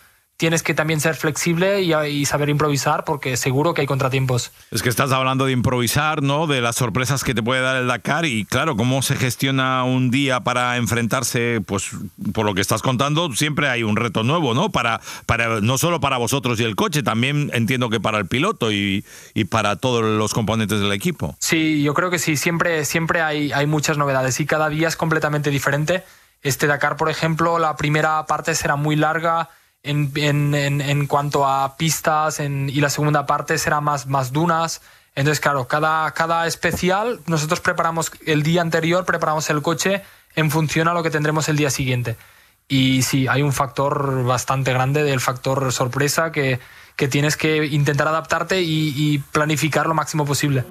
tienes 0.42 0.64
que 0.64 0.74
también 0.74 0.98
ser 0.98 1.14
flexible 1.14 1.82
y, 1.82 2.26
saber 2.26 2.48
improvisar 2.48 3.04
porque 3.04 3.36
seguro 3.36 3.74
que 3.74 3.82
hay 3.82 3.86
contratiempos. 3.86 4.50
Es 4.72 4.82
que 4.82 4.88
estás 4.88 5.12
hablando 5.12 5.44
de 5.44 5.52
improvisar, 5.52 6.20
¿no? 6.20 6.48
De 6.48 6.60
las 6.60 6.74
sorpresas 6.74 7.22
que 7.22 7.32
te 7.32 7.44
puede 7.44 7.60
dar 7.60 7.76
el 7.76 7.86
Dakar 7.86 8.24
y 8.24 8.44
claro, 8.44 8.76
cómo 8.76 9.02
se 9.02 9.14
gestiona 9.14 9.84
un 9.84 10.10
día 10.10 10.40
para 10.40 10.78
enfrentarse, 10.78 11.60
pues 11.64 11.90
por 12.34 12.44
lo 12.44 12.54
que 12.54 12.60
estás 12.60 12.82
contando, 12.82 13.32
siempre 13.36 13.68
hay 13.68 13.84
un 13.84 13.94
reto 13.94 14.24
nuevo, 14.24 14.52
¿no? 14.52 14.70
Para, 14.70 15.00
para 15.26 15.60
no 15.60 15.78
solo 15.78 16.00
para 16.00 16.16
vosotros 16.16 16.58
y 16.58 16.64
el 16.64 16.74
coche, 16.74 17.04
también 17.04 17.48
entiendo 17.54 17.88
que 17.88 18.00
para 18.00 18.18
el 18.18 18.26
piloto 18.26 18.72
y, 18.72 19.04
para 19.48 19.76
todos 19.76 20.02
los 20.02 20.34
componentes 20.34 20.80
del 20.80 20.92
equipo. 20.92 21.36
Sí, 21.38 21.84
yo 21.84 21.94
creo 21.94 22.10
que 22.10 22.18
sí, 22.18 22.36
siempre, 22.36 22.84
siempre 22.84 23.22
hay, 23.22 23.52
hay 23.52 23.66
muchas 23.66 23.96
novedades 23.96 24.40
y 24.40 24.46
cada 24.46 24.68
día 24.68 24.88
es 24.88 24.96
completamente 24.96 25.50
diferente. 25.50 26.02
Este 26.42 26.66
Dakar, 26.66 26.96
por 26.96 27.10
ejemplo, 27.10 27.60
la 27.60 27.76
primera 27.76 28.26
parte 28.26 28.56
será 28.56 28.74
muy 28.74 28.96
larga 28.96 29.48
en, 29.82 30.12
en, 30.16 30.80
en, 30.80 31.06
cuanto 31.06 31.46
a 31.46 31.76
pistas 31.76 32.40
y 32.40 32.80
la 32.80 32.90
segunda 32.90 33.26
parte 33.26 33.58
será 33.58 33.80
más, 33.80 34.06
más 34.06 34.32
dunas. 34.32 34.80
Entonces, 35.14 35.40
claro, 35.40 35.66
cada, 35.66 36.10
cada 36.12 36.46
especial 36.46 37.20
nosotros 37.26 37.60
preparamos 37.60 38.12
el 38.26 38.42
día 38.42 38.62
anterior, 38.62 39.04
preparamos 39.04 39.50
el 39.50 39.60
coche 39.60 40.02
en 40.36 40.50
función 40.50 40.88
a 40.88 40.94
lo 40.94 41.02
que 41.02 41.10
tendremos 41.10 41.48
el 41.48 41.56
día 41.56 41.70
siguiente. 41.70 42.16
Y 42.68 43.02
sí, 43.02 43.26
hay 43.28 43.42
un 43.42 43.52
factor 43.52 44.24
bastante 44.24 44.72
grande 44.72 45.02
del 45.02 45.20
factor 45.20 45.72
sorpresa 45.72 46.32
que, 46.32 46.60
que 46.96 47.08
tienes 47.08 47.36
que 47.36 47.66
intentar 47.66 48.08
adaptarte 48.08 48.62
y, 48.62 48.94
y 48.96 49.18
planificar 49.18 49.86
lo 49.86 49.94
máximo 49.94 50.24
posible. 50.24 50.64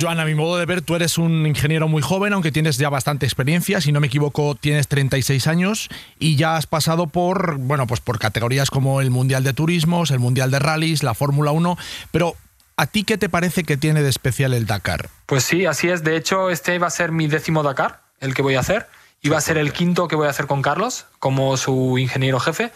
Joan, 0.00 0.20
a 0.20 0.24
mi 0.24 0.34
modo 0.34 0.58
de 0.58 0.66
ver, 0.66 0.82
tú 0.82 0.94
eres 0.94 1.18
un 1.18 1.46
ingeniero 1.46 1.88
muy 1.88 2.02
joven, 2.02 2.32
aunque 2.32 2.52
tienes 2.52 2.78
ya 2.78 2.88
bastante 2.88 3.26
experiencia. 3.26 3.80
Si 3.80 3.90
no 3.90 4.00
me 4.00 4.06
equivoco, 4.06 4.54
tienes 4.54 4.86
36 4.86 5.46
años 5.46 5.88
y 6.18 6.36
ya 6.36 6.56
has 6.56 6.66
pasado 6.66 7.08
por, 7.08 7.58
bueno, 7.58 7.86
pues 7.86 8.00
por 8.00 8.18
categorías 8.18 8.70
como 8.70 9.00
el 9.00 9.10
Mundial 9.10 9.42
de 9.42 9.52
Turismos, 9.54 10.10
el 10.10 10.20
Mundial 10.20 10.50
de 10.50 10.60
Rallys, 10.60 11.02
la 11.02 11.14
Fórmula 11.14 11.50
1. 11.50 11.76
Pero, 12.12 12.36
¿a 12.76 12.86
ti 12.86 13.02
qué 13.02 13.18
te 13.18 13.28
parece 13.28 13.64
que 13.64 13.76
tiene 13.76 14.02
de 14.02 14.10
especial 14.10 14.54
el 14.54 14.66
Dakar? 14.66 15.08
Pues 15.26 15.42
sí, 15.44 15.66
así 15.66 15.88
es. 15.88 16.04
De 16.04 16.16
hecho, 16.16 16.50
este 16.50 16.78
va 16.78 16.86
a 16.86 16.90
ser 16.90 17.10
mi 17.10 17.26
décimo 17.26 17.62
Dakar, 17.62 18.02
el 18.20 18.34
que 18.34 18.42
voy 18.42 18.54
a 18.54 18.60
hacer. 18.60 18.86
Y 19.20 19.30
va 19.30 19.38
a 19.38 19.40
ser 19.40 19.58
el 19.58 19.72
quinto 19.72 20.06
que 20.06 20.14
voy 20.14 20.28
a 20.28 20.30
hacer 20.30 20.46
con 20.46 20.62
Carlos, 20.62 21.06
como 21.18 21.56
su 21.56 21.98
ingeniero 21.98 22.38
jefe. 22.38 22.70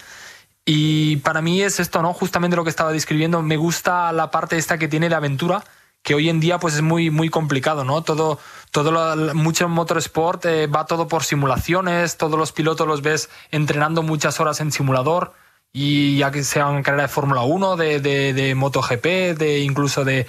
Y 0.65 1.17
para 1.19 1.41
mí 1.41 1.63
es 1.63 1.79
esto, 1.79 2.03
¿no? 2.03 2.13
Justamente 2.15 2.57
lo 2.57 2.65
que 2.65 2.71
estaba 2.71 2.91
describiendo. 2.91 3.43
Me 3.43 3.57
gusta 3.57 4.11
la 4.13 4.33
parte 4.33 4.57
esta 4.59 4.77
que 4.77 4.89
tiene 4.89 5.09
de 5.09 5.15
aventura 5.15 5.63
que 6.03 6.15
hoy 6.15 6.29
en 6.29 6.41
día 6.41 6.59
pues 6.59 6.75
es 6.75 6.83
muy, 6.83 7.11
muy 7.11 7.29
complicado, 7.29 7.85
¿no? 7.85 8.03
Todo, 8.03 8.39
todo 8.71 9.35
mucho 9.35 9.69
motorsport 9.69 10.45
eh, 10.47 10.67
va 10.67 10.87
todo 10.87 11.09
por 11.09 11.25
simulaciones, 11.25 12.17
todos 12.17 12.39
los 12.39 12.53
pilotos 12.53 12.87
los 12.87 13.03
ves 13.03 13.31
entrenando 13.51 14.03
muchas 14.03 14.41
horas 14.41 14.61
en 14.61 14.73
simulador 14.73 15.33
y 15.73 16.19
ya 16.19 16.31
que 16.31 16.45
sea 16.45 16.69
en 16.71 16.83
carrera 16.83 17.05
de 17.05 17.09
Fórmula 17.09 17.43
1, 17.43 17.77
de, 17.77 18.01
de, 18.01 18.35
de, 18.35 18.55
MotoGP, 18.55 19.39
de 19.39 19.61
incluso 19.61 20.05
de, 20.05 20.27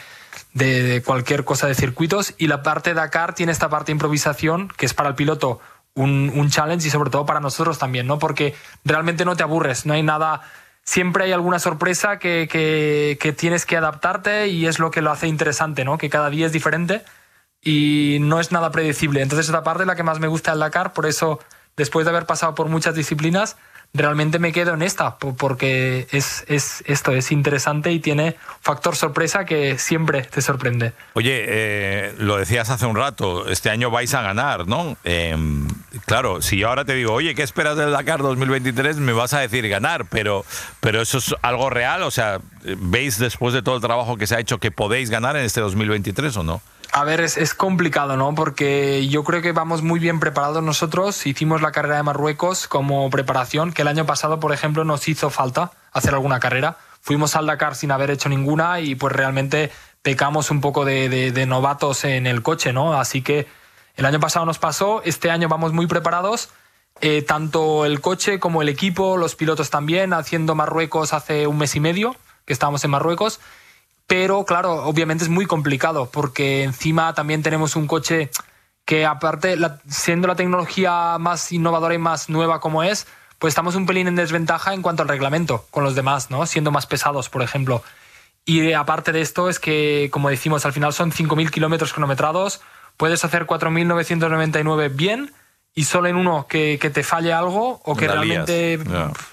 de, 0.53 1.01
cualquier 1.05 1.43
cosa 1.43 1.67
de 1.67 1.75
circuitos. 1.75 2.33
Y 2.37 2.47
la 2.47 2.63
parte 2.63 2.91
de 2.91 2.95
Dakar 2.95 3.35
tiene 3.35 3.51
esta 3.51 3.69
parte 3.69 3.87
de 3.87 3.93
improvisación 3.93 4.69
que 4.77 4.85
es 4.85 4.93
para 4.93 5.09
el 5.09 5.15
piloto 5.15 5.59
un, 5.95 6.31
un 6.33 6.49
challenge 6.49 6.87
y 6.87 6.91
sobre 6.91 7.09
todo 7.09 7.25
para 7.25 7.39
nosotros 7.39 7.77
también, 7.77 8.07
¿no? 8.07 8.19
Porque 8.19 8.55
realmente 8.85 9.25
no 9.25 9.35
te 9.35 9.43
aburres, 9.43 9.85
no 9.85 9.93
hay 9.93 10.03
nada 10.03 10.41
siempre 10.83 11.25
hay 11.25 11.31
alguna 11.31 11.59
sorpresa 11.59 12.19
que, 12.19 12.47
que, 12.49 13.33
tienes 13.33 13.65
que 13.65 13.77
adaptarte 13.77 14.47
y 14.47 14.65
es 14.65 14.79
lo 14.79 14.91
que 14.91 15.01
lo 15.01 15.11
hace 15.11 15.27
interesante, 15.27 15.85
¿no? 15.85 15.97
Que 15.97 16.09
cada 16.09 16.29
día 16.29 16.45
es 16.45 16.51
diferente 16.51 17.03
y 17.61 18.17
no 18.21 18.39
es 18.39 18.51
nada 18.51 18.71
predecible. 18.71 19.21
Entonces 19.21 19.47
esta 19.47 19.63
parte 19.63 19.83
es 19.83 19.87
la 19.87 19.95
que 19.95 20.03
más 20.03 20.19
me 20.19 20.27
gusta 20.27 20.51
del 20.51 20.59
Dakar, 20.59 20.93
por 20.93 21.05
eso 21.05 21.39
después 21.75 22.05
de 22.05 22.11
haber 22.11 22.25
pasado 22.25 22.55
por 22.55 22.67
muchas 22.67 22.95
disciplinas, 22.95 23.57
realmente 23.95 24.39
me 24.39 24.51
quedo 24.51 24.73
en 24.73 24.81
esta, 24.81 25.17
porque 25.17 26.07
es, 26.11 26.43
es 26.47 26.83
esto, 26.87 27.11
es 27.11 27.31
interesante 27.31 27.91
y 27.91 27.99
tiene 27.99 28.35
factor 28.59 28.95
sorpresa 28.95 29.45
que 29.45 29.77
siempre 29.77 30.23
te 30.23 30.41
sorprende. 30.41 30.93
Oye, 31.13 31.45
eh, 31.45 32.15
lo 32.17 32.37
decías 32.37 32.71
hace 32.71 32.87
un 32.87 32.95
rato, 32.95 33.47
este 33.49 33.69
año 33.69 33.91
vais 33.91 34.11
a 34.15 34.23
ganar, 34.23 34.67
¿no? 34.67 34.97
Em, 35.03 35.67
claro, 36.07 36.41
si 36.41 36.57
yo 36.57 36.69
ahora 36.69 36.85
te 36.85 36.95
digo, 36.95 37.13
oye, 37.13 37.35
¿qué 37.35 37.43
esperas 37.43 37.77
del 37.77 37.91
Dakar 37.91 38.23
2023? 38.23 38.97
Me 38.97 39.13
vas 39.13 39.35
a 39.35 39.41
decir 39.41 39.69
ganar, 39.69 40.05
pero, 40.05 40.43
pero 40.79 40.99
eso 40.99 41.19
es 41.19 41.35
algo 41.43 41.69
real, 41.69 42.01
o 42.01 42.09
sea, 42.09 42.39
¿veis 42.63 43.19
después 43.19 43.53
de 43.53 43.61
todo 43.61 43.75
el 43.75 43.81
trabajo 43.81 44.17
que 44.17 44.25
se 44.25 44.35
ha 44.35 44.39
hecho 44.39 44.57
que 44.57 44.71
podéis 44.71 45.11
ganar 45.11 45.35
en 45.37 45.45
este 45.45 45.61
2023 45.61 46.35
o 46.37 46.43
no? 46.43 46.61
A 46.95 47.05
ver, 47.05 47.21
es, 47.21 47.53
complicado, 47.55 48.17
¿no? 48.17 48.35
Porque 48.35 49.07
yo 49.07 49.23
creo 49.23 49.41
que 49.41 49.51
vamos 49.51 49.81
muy 49.81 49.99
bien 49.99 50.19
preparados 50.19 50.61
nosotros. 50.61 51.25
Hicimos 51.25 51.63
la 51.63 51.71
carrera 51.71 51.97
de 51.97 52.03
Marruecos 52.03 52.67
como 52.67 53.09
preparación, 53.09 53.73
que 53.73 53.81
el 53.81 53.87
año 53.87 54.05
pasado, 54.05 54.39
por 54.39 54.53
ejemplo, 54.53 54.83
nos 54.83 55.07
hizo 55.07 55.31
falta 55.31 55.71
hacer 55.91 56.13
alguna 56.13 56.39
carrera. 56.39 56.77
Fuimos 57.01 57.35
al 57.35 57.47
Dakar 57.47 57.73
sin 57.73 57.91
haber 57.91 58.11
hecho 58.11 58.29
ninguna 58.29 58.79
y 58.79 58.93
pues 58.93 59.11
realmente 59.11 59.71
pecamos 60.03 60.51
un 60.51 60.61
poco 60.61 60.85
de 60.85 61.45
novatos 61.47 62.03
en 62.05 62.27
el 62.27 62.43
coche, 62.43 62.73
¿no? 62.73 62.93
Así 62.93 63.23
que 63.23 63.47
el 63.95 64.05
año 64.05 64.19
pasado 64.19 64.45
nos 64.45 64.59
pasó, 64.59 65.01
este 65.03 65.31
año 65.31 65.49
vamos 65.49 65.73
muy 65.73 65.87
preparados. 65.87 66.49
Eh, 67.01 67.23
tanto 67.23 67.85
el 67.85 68.01
coche 68.01 68.39
como 68.39 68.61
el 68.61 68.69
equipo, 68.69 69.17
los 69.17 69.35
pilotos 69.35 69.71
también, 69.71 70.13
haciendo 70.13 70.53
Marruecos 70.53 71.13
hace 71.13 71.47
un 71.47 71.57
mes 71.57 71.75
y 71.75 71.79
medio 71.79 72.15
que 72.45 72.53
estábamos 72.53 72.83
en 72.85 72.91
Marruecos 72.91 73.39
pero 74.07 74.45
claro, 74.45 74.85
obviamente 74.85 75.23
es 75.23 75.29
muy 75.29 75.45
complicado 75.45 76.09
porque 76.11 76.63
encima 76.63 77.13
también 77.13 77.43
tenemos 77.43 77.75
un 77.75 77.87
coche 77.87 78.29
que 78.85 79.05
aparte, 79.05 79.57
siendo 79.87 80.27
la 80.27 80.35
tecnología 80.35 81.17
más 81.19 81.51
innovadora 81.51 81.93
y 81.93 81.99
más 81.99 82.29
nueva 82.29 82.59
como 82.59 82.83
es, 82.83 83.07
pues 83.39 83.51
estamos 83.51 83.75
un 83.75 83.85
pelín 83.85 84.07
en 84.07 84.15
desventaja 84.15 84.73
en 84.73 84.81
cuanto 84.81 85.03
al 85.03 85.09
reglamento 85.09 85.65
con 85.71 85.83
los 85.83 85.95
demás, 85.95 86.29
¿no? 86.31 86.45
Siendo 86.45 86.71
más 86.71 86.85
pesados, 86.85 87.29
por 87.29 87.41
ejemplo. 87.41 87.83
Y 88.45 88.73
aparte 88.73 89.13
de 89.13 89.21
esto 89.21 89.49
es 89.49 89.59
que, 89.59 90.09
como 90.11 90.29
decimos, 90.29 90.65
al 90.65 90.73
final 90.73 90.93
son 90.93 91.11
5.000 91.11 91.49
kilómetros 91.49 91.93
cronometrados, 91.93 92.61
puedes 92.97 93.23
hacer 93.23 93.45
4.999 93.45 94.93
bien 94.93 95.33
y 95.73 95.85
solo 95.85 96.09
en 96.09 96.17
uno 96.17 96.45
que, 96.47 96.77
que, 96.79 96.89
te 96.89 97.03
falle 97.03 97.31
algo 97.31 97.81
o 97.83 97.95
que 97.95 98.07
realmente... 98.07 98.79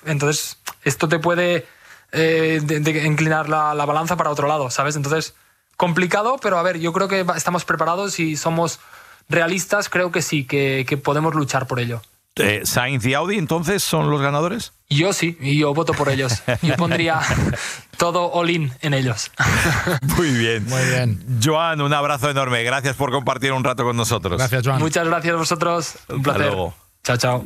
Entonces, 0.07 0.59
esto 0.85 1.09
te 1.09 1.19
puede 1.19 1.67
eh, 2.13 2.61
de, 2.63 3.07
inclinar 3.07 3.49
la, 3.49 3.85
balanza 3.85 4.17
para 4.17 4.31
otro 4.31 4.49
lado, 4.49 4.71
¿sabes? 4.71 4.97
Entonces, 4.97 5.35
complicado, 5.77 6.39
pero 6.43 6.59
a 6.59 6.63
ver, 6.63 6.79
yo 6.79 6.93
creo 6.93 7.09
que 7.09 7.25
estamos 7.37 7.65
preparados 7.65 8.19
y 8.19 8.37
somos 8.37 8.81
realistas, 9.29 9.89
creo 9.89 10.11
que 10.11 10.23
sí, 10.23 10.45
que, 10.45 11.01
podemos 11.03 11.35
luchar 11.35 11.67
por 11.67 11.81
ello. 11.81 12.03
Eh, 12.37 12.63
Sainz 12.65 13.05
y 13.05 13.15
Audi 13.15 13.37
entonces 13.37 13.83
son 13.83 14.11
los 14.11 14.23
ganadores? 14.23 14.73
Yo 14.89 15.13
sí, 15.13 15.37
y 15.41 15.59
yo 15.59 15.75
voto 15.75 15.93
por 15.93 16.09
ellos. 16.09 16.43
Yo 16.63 16.77
pondría 16.77 17.21
todo 17.99 18.33
all-in 18.33 18.73
en 18.81 18.95
ellos. 18.95 19.31
Muy 20.17 20.31
bien. 20.31 20.65
Muy 20.67 20.83
bien. 20.85 21.41
Joan, 21.43 21.81
un 21.81 21.93
abrazo 21.93 22.31
enorme. 22.31 22.63
Gracias 22.63 22.97
por 22.97 23.11
compartir 23.11 23.53
un 23.53 23.63
rato 23.63 23.85
con 23.85 23.97
nosotros. 23.97 24.39
Gracias, 24.39 24.67
Joan. 24.67 24.79
Muchas 24.79 25.07
gracias 25.07 25.35
a 25.35 25.37
vosotros. 25.37 25.95
Un 26.09 26.23
placer. 26.23 26.47
luego. 26.47 26.75
Chao, 27.03 27.17
chao. 27.17 27.45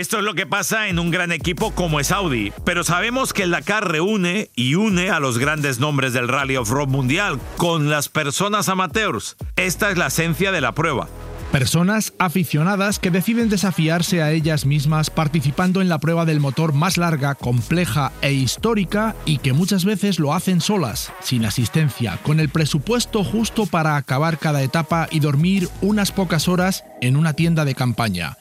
Esto 0.00 0.16
es 0.16 0.24
lo 0.24 0.32
que 0.32 0.46
pasa 0.46 0.88
en 0.88 0.98
un 0.98 1.10
gran 1.10 1.30
equipo 1.30 1.72
como 1.72 2.00
es 2.00 2.10
Audi, 2.10 2.54
pero 2.64 2.84
sabemos 2.84 3.34
que 3.34 3.42
el 3.42 3.50
Dakar 3.50 3.86
reúne 3.86 4.48
y 4.56 4.74
une 4.74 5.10
a 5.10 5.20
los 5.20 5.36
grandes 5.36 5.78
nombres 5.78 6.14
del 6.14 6.26
Rally 6.26 6.56
Off-Road 6.56 6.88
mundial 6.88 7.38
con 7.58 7.90
las 7.90 8.08
personas 8.08 8.70
amateurs. 8.70 9.36
Esta 9.56 9.90
es 9.90 9.98
la 9.98 10.06
esencia 10.06 10.52
de 10.52 10.62
la 10.62 10.72
prueba. 10.72 11.06
Personas 11.52 12.14
aficionadas 12.18 12.98
que 12.98 13.10
deciden 13.10 13.50
desafiarse 13.50 14.22
a 14.22 14.32
ellas 14.32 14.64
mismas 14.64 15.10
participando 15.10 15.82
en 15.82 15.90
la 15.90 15.98
prueba 15.98 16.24
del 16.24 16.40
motor 16.40 16.72
más 16.72 16.96
larga, 16.96 17.34
compleja 17.34 18.10
e 18.22 18.32
histórica 18.32 19.14
y 19.26 19.36
que 19.36 19.52
muchas 19.52 19.84
veces 19.84 20.18
lo 20.18 20.32
hacen 20.32 20.62
solas, 20.62 21.12
sin 21.20 21.44
asistencia, 21.44 22.18
con 22.22 22.40
el 22.40 22.48
presupuesto 22.48 23.22
justo 23.22 23.66
para 23.66 23.96
acabar 23.96 24.38
cada 24.38 24.62
etapa 24.62 25.08
y 25.10 25.20
dormir 25.20 25.68
unas 25.82 26.10
pocas 26.10 26.48
horas 26.48 26.84
en 27.02 27.18
una 27.18 27.34
tienda 27.34 27.66
de 27.66 27.74
campaña. 27.74 28.38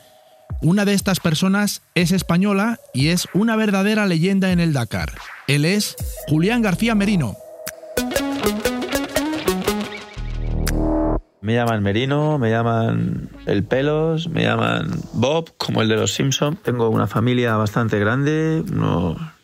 Una 0.62 0.84
de 0.84 0.94
estas 0.94 1.22
personas 1.22 1.84
es 1.96 2.12
española 2.12 2.80
y 2.94 3.08
es 3.08 3.30
una 3.34 3.56
verdadera 3.56 4.06
leyenda 4.06 4.52
en 4.52 4.60
el 4.60 4.74
Dakar. 4.74 5.14
Él 5.48 5.64
es 5.64 5.96
Julián 6.28 6.62
García 6.62 6.96
Merino. 6.96 7.38
Me 11.40 11.54
llaman 11.54 11.82
Merino, 11.82 12.38
me 12.38 12.52
llaman 12.52 13.30
El 13.46 13.64
Pelos, 13.64 14.28
me 14.28 14.44
llaman 14.44 14.92
Bob, 15.14 15.54
como 15.58 15.82
el 15.82 15.88
de 15.88 15.96
los 15.96 16.14
Simpson. 16.14 16.58
Tengo 16.62 16.90
una 16.90 17.08
familia 17.08 17.56
bastante 17.56 17.98
grande, 17.98 18.62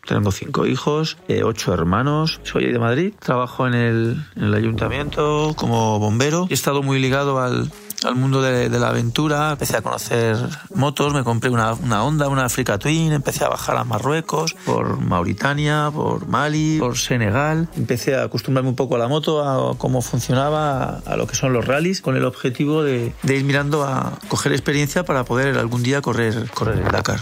tengo 0.05 0.31
cinco 0.31 0.65
hijos, 0.65 1.17
eh, 1.29 1.43
ocho 1.43 1.74
hermanos. 1.74 2.41
Soy 2.43 2.65
de 2.65 2.77
Madrid, 2.77 3.13
trabajo 3.17 3.65
en 3.65 3.74
el, 3.74 4.17
en 4.36 4.43
el 4.43 4.53
ayuntamiento 4.53 5.53
como 5.55 5.98
bombero. 5.98 6.48
He 6.50 6.53
estado 6.53 6.84
muy 6.84 7.00
ligado 7.00 7.39
al, 7.39 7.72
al 8.04 8.16
mundo 8.16 8.42
de, 8.42 8.70
la 8.70 8.90
aventura, 8.90 9.52
empecé 9.52 9.78
a 9.78 9.82
conocer 9.82 10.38
motos, 10.74 11.14
me 11.14 11.24
compré 11.24 11.50
una, 11.50 11.74
una 11.74 12.04
Honda, 12.04 12.28
una 12.28 12.46
Africa 12.46 12.78
Twin, 12.78 13.14
empecé 13.14 13.46
a 13.46 13.50
bajar 13.50 13.78
a 13.78 13.84
Marruecos, 13.84 14.56
por 14.66 15.00
Mauritania, 15.00 15.90
por 15.94 16.28
Mali, 16.28 16.78
por 16.80 16.98
Senegal. 16.98 17.70
Empecé 17.75 18.16
a 18.16 18.24
acostumbrarme 18.24 18.70
un 18.70 18.75
poco 18.75 18.96
a 18.96 19.00
la 19.00 19.08
moto, 19.08 19.44
a 19.44 19.78
cómo 19.78 20.02
funcionaba, 20.02 21.00
a, 21.06 21.16
lo 21.16 21.28
que 21.28 21.36
son 21.36 21.54
los 21.54 21.66
rallies, 21.66 22.02
con 22.02 22.16
el 22.16 22.25
objetivo 22.25 22.84
de, 22.84 23.14
de, 23.24 23.36
ir 23.36 23.44
mirando 23.44 23.84
a 23.84 24.18
coger 24.28 24.52
experiencia 24.52 25.04
para 25.04 25.24
poder 25.24 25.58
algún 25.58 25.84
día 25.84 26.02
correr, 26.02 26.50
correr 26.54 26.80
el 26.80 26.92
Dakar. 26.92 27.20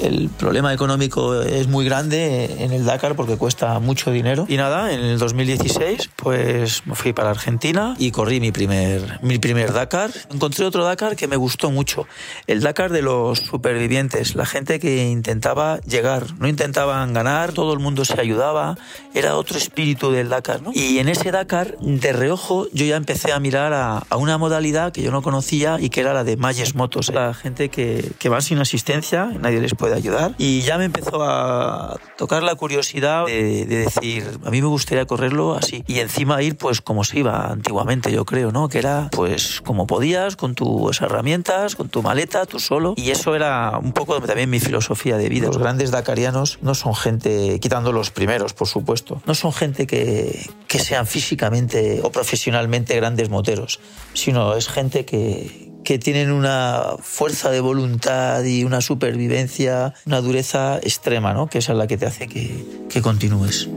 El 0.00 0.28
problema 0.28 0.72
económico 0.72 1.42
es 1.42 1.68
muy 1.68 1.84
grande 1.84 2.62
en 2.62 2.72
el 2.72 2.84
Dakar 2.84 3.16
porque 3.16 3.36
cuesta 3.36 3.78
mucho 3.78 4.10
dinero. 4.10 4.46
Y 4.48 4.56
nada, 4.56 4.92
en 4.92 5.00
el 5.00 5.18
2016 5.18 6.10
pues 6.16 6.86
me 6.86 6.94
fui 6.94 7.12
para 7.12 7.30
Argentina 7.30 7.94
y 7.98 8.10
corrí 8.10 8.40
mi 8.40 8.52
primer, 8.52 9.18
mi 9.22 9.38
primer 9.38 9.72
Dakar. 9.72 10.10
Encontré 10.32 10.64
otro 10.64 10.84
Dakar 10.84 11.16
que 11.16 11.26
me 11.26 11.36
gustó 11.36 11.70
mucho. 11.70 12.06
El 12.46 12.60
Dakar 12.60 12.92
de 12.92 13.02
los 13.02 13.38
supervivientes, 13.38 14.34
la 14.34 14.46
gente 14.46 14.78
que 14.78 15.08
intentaba 15.08 15.78
llegar, 15.80 16.38
no 16.38 16.48
intentaban 16.48 17.12
ganar, 17.12 17.52
todo 17.52 17.72
el 17.72 17.78
mundo 17.78 18.04
se 18.04 18.20
ayudaba, 18.20 18.76
era 19.14 19.36
otro 19.36 19.58
espíritu 19.58 20.10
del 20.10 20.28
Dakar. 20.28 20.62
¿no? 20.62 20.70
Y 20.74 20.98
en 20.98 21.08
ese 21.08 21.30
Dakar, 21.30 21.76
de 21.78 22.12
reojo, 22.12 22.66
yo 22.72 22.84
ya 22.84 22.96
empecé 22.96 23.32
a 23.32 23.40
mirar 23.40 23.72
a, 23.72 23.98
a 24.08 24.16
una 24.16 24.38
modalidad 24.38 24.92
que 24.92 25.02
yo 25.02 25.10
no 25.10 25.22
conocía 25.22 25.78
y 25.80 25.90
que 25.90 26.00
era 26.00 26.12
la 26.14 26.24
de 26.24 26.36
Mayes 26.36 26.74
Motos. 26.74 27.12
La 27.12 27.34
gente 27.34 27.68
que, 27.68 28.12
que 28.18 28.28
va 28.28 28.40
sin 28.40 28.58
asistencia, 28.58 29.26
nadie 29.40 29.60
les 29.60 29.67
puede 29.74 29.94
ayudar. 29.94 30.34
Y 30.38 30.62
ya 30.62 30.78
me 30.78 30.84
empezó 30.84 31.22
a 31.22 31.96
tocar 32.16 32.42
la 32.42 32.54
curiosidad 32.54 33.26
de, 33.26 33.64
de, 33.66 33.78
decir, 33.78 34.38
a 34.44 34.50
mí 34.50 34.60
me 34.60 34.68
gustaría 34.68 35.06
correrlo 35.06 35.54
así. 35.54 35.84
Y 35.86 36.00
encima 36.00 36.42
ir 36.42 36.56
pues 36.56 36.80
como 36.80 37.04
se 37.04 37.20
iba 37.20 37.50
antiguamente, 37.50 38.12
yo 38.12 38.24
creo, 38.24 38.52
¿no? 38.52 38.68
Que 38.68 38.78
era 38.78 39.08
pues 39.12 39.60
como 39.64 39.86
podías, 39.86 40.36
con 40.36 40.54
tus 40.54 41.00
herramientas, 41.00 41.76
con 41.76 41.88
tu 41.88 42.02
maleta, 42.02 42.46
tú 42.46 42.58
solo. 42.58 42.94
Y 42.96 43.10
eso 43.10 43.34
era 43.34 43.78
un 43.78 43.92
poco 43.92 44.20
también 44.20 44.50
mi 44.50 44.60
filosofía 44.60 45.16
de 45.16 45.28
vida. 45.28 45.46
Los 45.46 45.58
grandes 45.58 45.90
dakarianos 45.90 46.58
no 46.62 46.74
son 46.74 46.94
gente, 46.94 47.58
quitando 47.60 47.92
los 47.92 48.10
primeros, 48.10 48.52
por 48.52 48.68
supuesto, 48.68 49.22
no 49.26 49.34
son 49.34 49.52
gente 49.52 49.86
que, 49.86 50.48
que 50.66 50.78
sean 50.78 51.06
físicamente 51.06 52.00
o 52.02 52.10
profesionalmente 52.10 52.94
grandes 52.96 53.30
moteros, 53.30 53.80
sino 54.14 54.54
es 54.54 54.68
gente 54.68 55.04
que, 55.04 55.67
que 55.88 55.98
tienen 55.98 56.32
una 56.32 56.96
fuerza 57.00 57.48
de 57.48 57.60
voluntad 57.60 58.44
y 58.44 58.62
una 58.64 58.82
supervivencia, 58.82 59.94
una 60.04 60.20
dureza 60.20 60.76
extrema, 60.82 61.32
¿no? 61.32 61.46
Que 61.46 61.60
esa 61.60 61.72
es 61.72 61.78
la 61.78 61.86
que 61.86 61.96
te 61.96 62.04
hace 62.04 62.28
que, 62.28 62.84
que 62.90 63.00
continúes. 63.00 63.70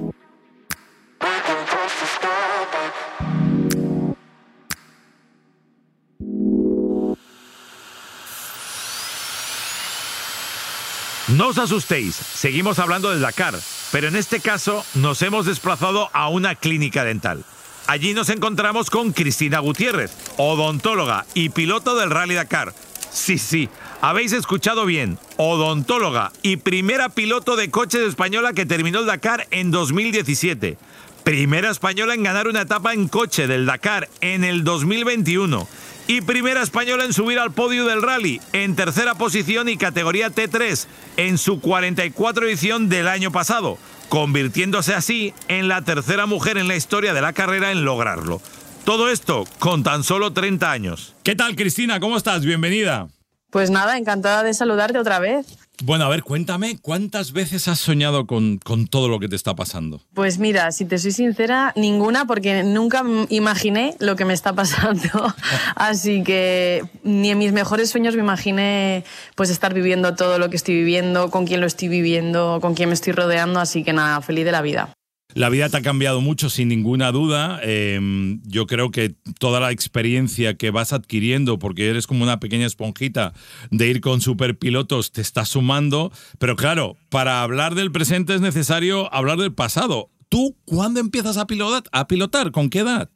No 11.29 11.47
os 11.47 11.57
asustéis, 11.57 12.13
seguimos 12.13 12.79
hablando 12.79 13.09
del 13.11 13.21
Dakar, 13.21 13.55
pero 13.93 14.09
en 14.09 14.17
este 14.17 14.41
caso 14.41 14.83
nos 14.95 15.21
hemos 15.21 15.45
desplazado 15.45 16.09
a 16.11 16.27
una 16.27 16.55
clínica 16.55 17.05
dental. 17.05 17.45
Allí 17.91 18.13
nos 18.13 18.29
encontramos 18.29 18.89
con 18.89 19.11
Cristina 19.11 19.59
Gutiérrez, 19.59 20.15
odontóloga 20.37 21.25
y 21.33 21.49
piloto 21.49 21.93
del 21.97 22.09
Rally 22.09 22.35
Dakar. 22.35 22.73
Sí, 23.11 23.37
sí, 23.37 23.67
habéis 23.99 24.31
escuchado 24.31 24.85
bien, 24.85 25.19
odontóloga 25.35 26.31
y 26.41 26.55
primera 26.55 27.09
piloto 27.09 27.57
de 27.57 27.69
coches 27.69 28.07
española 28.07 28.53
que 28.53 28.65
terminó 28.65 28.99
el 28.99 29.07
Dakar 29.07 29.45
en 29.51 29.71
2017. 29.71 30.77
Primera 31.25 31.69
española 31.69 32.13
en 32.13 32.23
ganar 32.23 32.47
una 32.47 32.61
etapa 32.61 32.93
en 32.93 33.09
coche 33.09 33.45
del 33.47 33.65
Dakar 33.65 34.07
en 34.21 34.45
el 34.45 34.63
2021 34.63 35.67
y 36.07 36.21
primera 36.21 36.61
española 36.61 37.03
en 37.03 37.11
subir 37.11 37.39
al 37.39 37.51
podio 37.51 37.85
del 37.87 38.01
rally, 38.01 38.39
en 38.53 38.77
tercera 38.77 39.15
posición 39.15 39.67
y 39.67 39.75
categoría 39.75 40.29
T3, 40.29 40.87
en 41.17 41.37
su 41.37 41.59
44 41.59 42.47
edición 42.47 42.87
del 42.87 43.09
año 43.09 43.33
pasado, 43.33 43.77
convirtiéndose 44.11 44.93
así 44.93 45.33
en 45.47 45.69
la 45.69 45.83
tercera 45.83 46.25
mujer 46.25 46.57
en 46.57 46.67
la 46.67 46.75
historia 46.75 47.13
de 47.13 47.21
la 47.21 47.31
carrera 47.31 47.71
en 47.71 47.85
lograrlo. 47.85 48.41
Todo 48.83 49.07
esto 49.07 49.45
con 49.57 49.83
tan 49.83 50.03
solo 50.03 50.33
30 50.33 50.69
años. 50.69 51.15
¿Qué 51.23 51.33
tal, 51.33 51.55
Cristina? 51.55 52.01
¿Cómo 52.01 52.17
estás? 52.17 52.43
Bienvenida. 52.43 53.07
Pues 53.51 53.69
nada, 53.69 53.97
encantada 53.97 54.43
de 54.43 54.53
saludarte 54.53 54.97
otra 54.97 55.19
vez. 55.19 55.45
Bueno, 55.83 56.05
a 56.05 56.09
ver, 56.09 56.23
cuéntame, 56.23 56.77
¿cuántas 56.79 57.33
veces 57.33 57.67
has 57.67 57.79
soñado 57.79 58.27
con, 58.27 58.59
con, 58.59 58.87
todo 58.87 59.09
lo 59.09 59.19
que 59.19 59.27
te 59.27 59.35
está 59.35 59.55
pasando? 59.55 59.99
Pues 60.13 60.37
mira, 60.37 60.71
si 60.71 60.85
te 60.85 60.97
soy 60.99 61.11
sincera, 61.11 61.73
ninguna, 61.75 62.25
porque 62.25 62.63
nunca 62.63 63.03
imaginé 63.29 63.95
lo 63.99 64.15
que 64.15 64.23
me 64.23 64.33
está 64.33 64.53
pasando. 64.55 65.33
Así 65.75 66.23
que 66.23 66.83
ni 67.03 67.31
en 67.31 67.39
mis 67.39 67.51
mejores 67.51 67.89
sueños 67.89 68.15
me 68.15 68.21
imaginé 68.21 69.03
pues 69.35 69.49
estar 69.49 69.73
viviendo 69.73 70.15
todo 70.15 70.37
lo 70.37 70.49
que 70.49 70.55
estoy 70.55 70.75
viviendo, 70.75 71.31
con 71.31 71.45
quién 71.45 71.61
lo 71.61 71.67
estoy 71.67 71.87
viviendo, 71.87 72.59
con 72.61 72.75
quién 72.75 72.89
me 72.89 72.95
estoy 72.95 73.13
rodeando, 73.13 73.59
así 73.59 73.83
que 73.83 73.91
nada, 73.91 74.21
feliz 74.21 74.45
de 74.45 74.51
la 74.51 74.61
vida. 74.61 74.93
La 75.33 75.49
vida 75.49 75.69
te 75.69 75.77
ha 75.77 75.81
cambiado 75.81 76.21
mucho, 76.21 76.49
sin 76.49 76.67
ninguna 76.67 77.11
duda. 77.11 77.59
Em, 77.63 78.41
yo 78.43 78.67
creo 78.67 78.91
que 78.91 79.15
toda 79.39 79.59
la 79.59 79.71
experiencia 79.71 80.55
que 80.55 80.71
vas 80.71 80.93
adquiriendo, 80.93 81.59
porque 81.59 81.89
eres 81.89 82.07
como 82.07 82.23
una 82.23 82.39
pequeña 82.39 82.65
esponjita 82.65 83.33
de 83.69 83.87
ir 83.87 84.01
con 84.01 84.21
superpilotos, 84.21 85.11
te 85.11 85.21
está 85.21 85.45
sumando. 85.45 86.11
Pero 86.39 86.55
claro, 86.55 86.97
para 87.09 87.41
hablar 87.43 87.75
del 87.75 87.91
presente 87.91 88.35
es 88.35 88.41
necesario 88.41 89.13
hablar 89.13 89.37
del 89.37 89.53
pasado. 89.53 90.09
¿Tú 90.31 90.55
cuándo 90.63 91.01
empiezas 91.01 91.35
a 91.35 91.45
pilotar? 91.45 91.83
¿A 91.91 92.07
pilotar? 92.07 92.51
¿Con 92.51 92.69
qué 92.69 92.79
edad? 92.79 93.09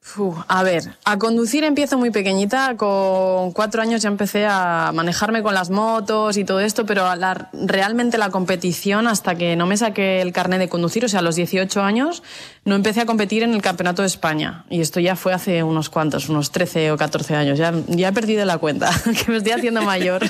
a 0.50 0.64
ver, 0.64 0.98
a 1.06 1.18
conducir 1.18 1.64
empiezo 1.64 1.98
muy 1.98 2.12
pequeñita. 2.12 2.76
Con 2.76 3.54
cuatro 3.54 3.82
años 3.82 4.02
ya 4.02 4.10
empecé 4.10 4.46
a 4.46 4.92
manejarme 4.94 5.42
con 5.42 5.54
las 5.54 5.70
motos 5.70 6.36
y 6.36 6.44
todo 6.44 6.60
esto, 6.60 6.86
pero 6.86 7.06
realmente 7.54 8.18
la 8.18 8.32
competición, 8.32 9.08
hasta 9.08 9.36
que 9.36 9.56
no 9.56 9.66
me 9.66 9.78
saqué 9.78 10.22
el 10.22 10.34
carnet 10.34 10.60
de 10.60 10.68
conducir, 10.68 11.06
o 11.06 11.08
sea, 11.08 11.22
a 11.22 11.24
los 11.24 11.38
18 11.38 11.82
años, 11.82 12.22
no 12.66 12.76
empecé 12.76 13.00
a 13.00 13.06
competir 13.06 13.44
en 13.44 13.54
el 13.54 13.62
Campeonato 13.62 14.02
de 14.02 14.10
España. 14.10 14.66
Y 14.70 14.82
esto 14.82 15.00
ya 15.00 15.16
fue 15.16 15.32
hace 15.32 15.64
unos 15.64 15.90
cuantos, 15.90 16.28
unos 16.28 16.52
13 16.52 16.92
o 16.92 16.98
14 16.98 17.34
años. 17.34 17.58
Ya, 17.58 17.74
ya 17.88 18.10
he 18.10 18.14
perdido 18.14 18.44
la 18.44 18.58
cuenta, 18.58 18.92
que 19.26 19.32
me 19.32 19.38
estoy 19.38 19.54
haciendo 19.54 19.82
mayor. 19.84 20.30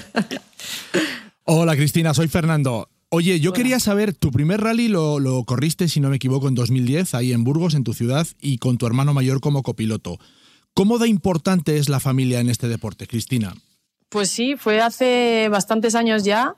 Hola 1.46 1.76
Cristina, 1.76 2.14
soy 2.14 2.28
Fernando. 2.28 2.90
Oye, 3.10 3.40
yo 3.40 3.54
quería 3.54 3.80
saber, 3.80 4.14
tu 4.14 4.32
primer 4.32 4.62
rally 4.62 4.88
lo, 4.88 5.20
lo, 5.20 5.44
corriste, 5.46 5.88
si 5.88 6.00
no 6.00 6.10
me 6.10 6.18
equivoco, 6.18 6.48
en 6.48 6.56
2010, 6.56 7.14
ahí 7.14 7.34
en 7.34 7.44
Burgos, 7.44 7.76
en 7.76 7.84
tu 7.84 7.94
ciudad, 7.94 8.28
y 8.42 8.58
con 8.58 8.78
tu 8.78 8.88
hermano 8.88 9.14
mayor 9.14 9.42
como 9.42 9.64
copiloto. 9.64 10.18
¿Cómo 10.74 10.98
de 10.98 11.08
importante 11.08 11.78
es 11.78 11.88
la 11.88 12.00
familia 12.00 12.40
en 12.40 12.50
este 12.50 12.68
deporte, 12.68 13.08
Cristina? 13.08 13.54
Pues 14.10 14.30
sí, 14.30 14.56
fue 14.58 14.82
hace 14.82 15.48
bastantes 15.50 15.96
años 15.96 16.24
ya. 16.24 16.56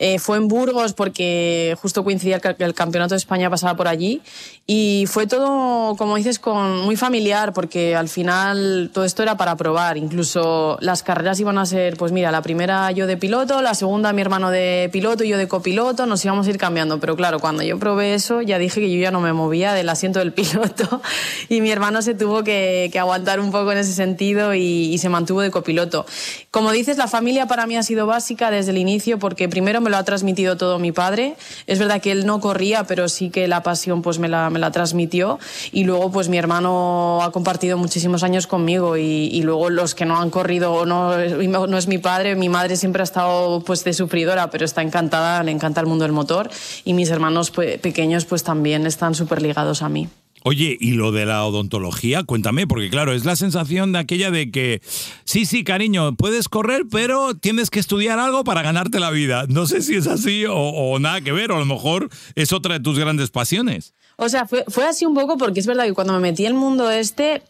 Eh, 0.00 0.20
fue 0.20 0.36
en 0.36 0.46
Burgos 0.46 0.92
porque 0.92 1.76
justo 1.82 2.04
coincidía 2.04 2.38
que 2.38 2.54
el 2.64 2.74
Campeonato 2.74 3.14
de 3.14 3.18
España 3.18 3.50
pasaba 3.50 3.76
por 3.76 3.88
allí. 3.88 4.22
Y 4.66 5.06
fue 5.08 5.26
todo, 5.26 5.96
como 5.96 6.16
dices, 6.16 6.38
con, 6.38 6.80
muy 6.82 6.94
familiar 6.96 7.52
porque 7.52 7.96
al 7.96 8.08
final 8.08 8.90
todo 8.92 9.04
esto 9.04 9.22
era 9.22 9.36
para 9.36 9.56
probar. 9.56 9.96
Incluso 9.96 10.78
las 10.80 11.02
carreras 11.02 11.40
iban 11.40 11.58
a 11.58 11.66
ser, 11.66 11.96
pues 11.96 12.12
mira, 12.12 12.30
la 12.30 12.42
primera 12.42 12.90
yo 12.92 13.06
de 13.06 13.16
piloto, 13.16 13.60
la 13.60 13.74
segunda 13.74 14.12
mi 14.12 14.20
hermano 14.20 14.50
de 14.50 14.88
piloto 14.92 15.24
y 15.24 15.28
yo 15.28 15.38
de 15.38 15.48
copiloto. 15.48 16.06
Nos 16.06 16.24
íbamos 16.24 16.46
a 16.46 16.50
ir 16.50 16.58
cambiando. 16.58 17.00
Pero 17.00 17.16
claro, 17.16 17.40
cuando 17.40 17.62
yo 17.62 17.78
probé 17.78 18.14
eso, 18.14 18.40
ya 18.40 18.58
dije 18.58 18.80
que 18.80 18.92
yo 18.92 19.00
ya 19.00 19.10
no 19.10 19.20
me 19.20 19.32
movía 19.32 19.72
del 19.72 19.88
asiento 19.88 20.20
del 20.20 20.32
piloto. 20.32 21.02
Y 21.50 21.60
mi 21.62 21.70
hermano 21.70 22.02
se 22.02 22.14
tuvo 22.14 22.44
que, 22.44 22.90
que 22.92 22.98
aguantar 22.98 23.40
un 23.40 23.50
poco 23.50 23.72
en 23.72 23.78
ese 23.78 23.92
sentido 23.92 24.54
y, 24.54 24.92
y 24.92 24.98
se 24.98 25.08
mantuvo 25.08 25.40
de 25.40 25.50
copiloto. 25.50 26.04
Como 26.50 26.72
dices, 26.72 26.98
la 26.98 27.08
familia 27.08 27.46
para 27.46 27.66
mí 27.66 27.76
ha 27.76 27.82
sido 27.82 28.06
básica 28.06 28.50
desde 28.50 28.72
el 28.72 28.78
inicio 28.78 29.18
porque 29.18 29.48
primero 29.48 29.80
me 29.80 29.87
lo 29.88 29.96
ha 29.96 30.04
transmitido 30.04 30.56
todo 30.56 30.78
mi 30.78 30.92
padre. 30.92 31.36
Es 31.66 31.78
verdad 31.78 32.00
que 32.00 32.12
él 32.12 32.26
no 32.26 32.40
corría, 32.40 32.84
pero 32.84 33.08
sí 33.08 33.30
que 33.30 33.48
la 33.48 33.62
pasión 33.62 34.02
pues 34.02 34.18
me 34.18 34.28
la, 34.28 34.50
me 34.50 34.58
la 34.58 34.70
transmitió. 34.70 35.38
Y 35.72 35.84
luego 35.84 36.10
pues 36.10 36.28
mi 36.28 36.38
hermano 36.38 37.20
ha 37.22 37.32
compartido 37.32 37.76
muchísimos 37.78 38.22
años 38.22 38.46
conmigo 38.46 38.96
y, 38.96 39.42
luego 39.42 39.70
los 39.70 39.94
que 39.94 40.04
no 40.04 40.20
han 40.20 40.30
corrido 40.30 40.84
no, 40.84 41.16
no 41.16 41.78
es 41.78 41.86
mi 41.86 41.98
padre, 41.98 42.34
mi 42.34 42.48
madre 42.48 42.76
siempre 42.76 43.02
ha 43.02 43.04
estado 43.04 43.60
pues 43.60 43.84
de 43.84 43.92
sufridora, 43.92 44.50
pero 44.50 44.64
está 44.64 44.82
encantada, 44.82 45.42
le 45.42 45.52
encanta 45.52 45.80
el 45.80 45.86
mundo 45.86 46.04
del 46.04 46.12
motor 46.12 46.50
y 46.84 46.92
mis 46.92 47.10
hermanos 47.10 47.50
pues, 47.50 47.78
pequeños 47.78 48.24
pues 48.24 48.42
también 48.42 48.86
están 48.86 49.14
súper 49.14 49.42
ligados 49.42 49.82
a 49.82 49.88
mí. 49.88 50.08
Oye, 50.48 50.78
¿y 50.80 50.92
lo 50.92 51.12
de 51.12 51.26
la 51.26 51.44
odontología? 51.44 52.24
Cuéntame, 52.24 52.66
porque 52.66 52.88
claro, 52.88 53.12
es 53.12 53.26
la 53.26 53.36
sensación 53.36 53.92
de 53.92 53.98
aquella 53.98 54.30
de 54.30 54.50
que, 54.50 54.80
sí, 55.24 55.44
sí, 55.44 55.62
cariño, 55.62 56.16
puedes 56.16 56.48
correr, 56.48 56.86
pero 56.90 57.34
tienes 57.34 57.68
que 57.68 57.78
estudiar 57.78 58.18
algo 58.18 58.44
para 58.44 58.62
ganarte 58.62 58.98
la 58.98 59.10
vida. 59.10 59.44
No 59.50 59.66
sé 59.66 59.82
si 59.82 59.96
es 59.96 60.06
así 60.06 60.46
o, 60.48 60.98
nada 61.00 61.20
que 61.20 61.32
ver, 61.32 61.52
o 61.52 61.56
a 61.56 61.58
lo 61.58 61.66
mejor 61.66 62.08
es 62.34 62.54
otra 62.54 62.78
de 62.78 62.80
tus 62.80 62.98
grandes 62.98 63.28
pasiones. 63.28 63.92
O 64.16 64.30
sea, 64.30 64.46
fue, 64.46 64.64
fue 64.68 64.86
así 64.86 65.04
un 65.04 65.12
poco 65.12 65.36
porque 65.36 65.60
es 65.60 65.66
verdad 65.66 65.84
que 65.84 65.92
cuando 65.92 66.14
me 66.14 66.20
metí 66.20 66.46
en 66.46 66.52
el 66.52 66.58
mundo 66.58 66.90
este, 66.90 67.42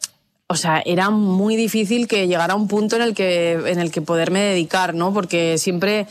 o 0.48 0.56
sea, 0.56 0.82
era 0.84 1.10
muy 1.10 1.54
difícil 1.54 2.08
que 2.08 2.26
llegara 2.26 2.54
a 2.54 2.56
un 2.56 2.66
punto 2.66 2.96
en 2.96 3.02
el 3.02 3.14
que, 3.14 3.52
en 3.52 3.78
el 3.78 3.92
que 3.92 4.02
poderme 4.02 4.40
dedicar, 4.40 4.96
¿no? 4.96 5.14
Porque 5.14 5.56
siempre 5.58 6.08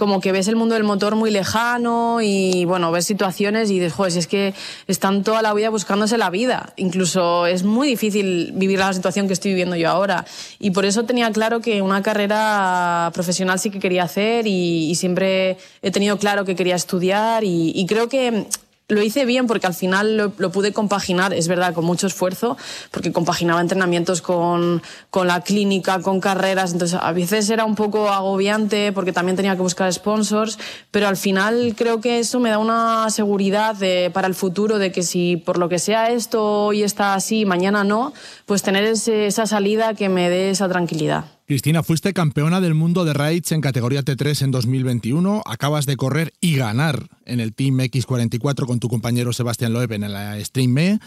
como 0.00 0.18
que 0.22 0.32
ves 0.32 0.48
el 0.48 0.56
mundo 0.56 0.76
del 0.76 0.82
motor 0.82 1.14
muy 1.14 1.30
lejano 1.30 2.22
y 2.22 2.64
bueno, 2.64 2.90
ves 2.90 3.04
situaciones 3.04 3.70
y 3.70 3.74
dices, 3.74 3.92
joder, 3.92 4.12
si 4.12 4.18
es 4.20 4.26
que 4.26 4.54
están 4.86 5.22
toda 5.22 5.42
la 5.42 5.52
vida 5.52 5.68
buscándose 5.68 6.16
la 6.16 6.30
vida. 6.30 6.72
Incluso 6.76 7.44
es 7.44 7.64
muy 7.64 7.86
difícil 7.86 8.52
vivir 8.54 8.78
la 8.78 8.94
situación 8.94 9.26
que 9.26 9.34
estoy 9.34 9.50
viviendo 9.50 9.76
yo 9.76 9.90
ahora. 9.90 10.24
Y 10.58 10.70
por 10.70 10.86
eso 10.86 11.04
tenía 11.04 11.30
claro 11.32 11.60
que 11.60 11.82
una 11.82 12.02
carrera 12.02 13.10
profesional 13.12 13.58
sí 13.58 13.68
que 13.68 13.78
quería 13.78 14.04
hacer 14.04 14.46
y, 14.46 14.94
siempre 14.94 15.58
he 15.82 15.90
tenido 15.90 16.16
claro 16.16 16.46
que 16.46 16.56
quería 16.56 16.76
estudiar 16.76 17.44
y 17.44 17.84
creo 17.86 18.08
que 18.08 18.46
lo 18.90 19.02
hice 19.02 19.24
bien 19.24 19.46
porque 19.46 19.66
al 19.66 19.74
final 19.74 20.16
lo, 20.16 20.50
pude 20.52 20.72
compaginar, 20.72 21.32
es 21.32 21.48
verdad, 21.48 21.74
con 21.74 21.84
mucho 21.84 22.06
esfuerzo, 22.06 22.56
porque 22.90 23.12
compaginaba 23.12 23.60
entrenamientos 23.60 24.22
con, 24.22 24.82
con, 25.10 25.26
la 25.26 25.40
clínica, 25.40 26.00
con 26.00 26.20
carreras, 26.20 26.72
entonces 26.72 26.98
a 27.00 27.12
veces 27.12 27.48
era 27.50 27.64
un 27.64 27.74
poco 27.74 28.08
agobiante 28.08 28.92
porque 28.92 29.12
también 29.12 29.36
tenía 29.36 29.56
que 29.56 29.62
buscar 29.62 29.92
sponsors, 29.92 30.58
pero 30.90 31.08
al 31.08 31.16
final 31.16 31.74
creo 31.76 32.00
que 32.00 32.18
eso 32.18 32.40
me 32.40 32.50
da 32.50 32.58
una 32.58 33.08
seguridad 33.10 33.76
para 34.12 34.26
el 34.26 34.34
futuro 34.34 34.78
de 34.78 34.92
que 34.92 35.02
si 35.02 35.36
por 35.36 35.58
lo 35.58 35.68
que 35.68 35.78
sea 35.78 36.10
esto 36.10 36.66
hoy 36.66 36.82
está 36.82 37.14
así, 37.14 37.44
mañana 37.44 37.84
no, 37.84 38.12
pues 38.46 38.62
tener 38.62 38.84
esa 38.84 39.46
salida 39.46 39.94
que 39.94 40.08
me 40.08 40.28
dé 40.28 40.50
esa 40.50 40.68
tranquilidad. 40.68 41.24
Cristina, 41.50 41.82
fuiste 41.82 42.12
campeona 42.12 42.60
del 42.60 42.74
mundo 42.74 43.04
de 43.04 43.12
raids 43.12 43.50
en 43.50 43.60
categoría 43.60 44.04
T3 44.04 44.44
en 44.44 44.50
2021. 44.52 45.42
Acabas 45.44 45.84
de 45.84 45.96
correr 45.96 46.32
y 46.40 46.54
ganar 46.54 47.08
en 47.24 47.40
el 47.40 47.54
Team 47.54 47.76
X44 47.80 48.66
con 48.66 48.78
tu 48.78 48.88
compañero 48.88 49.32
Sebastián 49.32 49.72
Loeb 49.72 49.90
en 49.90 50.12
la 50.12 50.38
Stream 50.44 50.70
Me. 50.70 51.00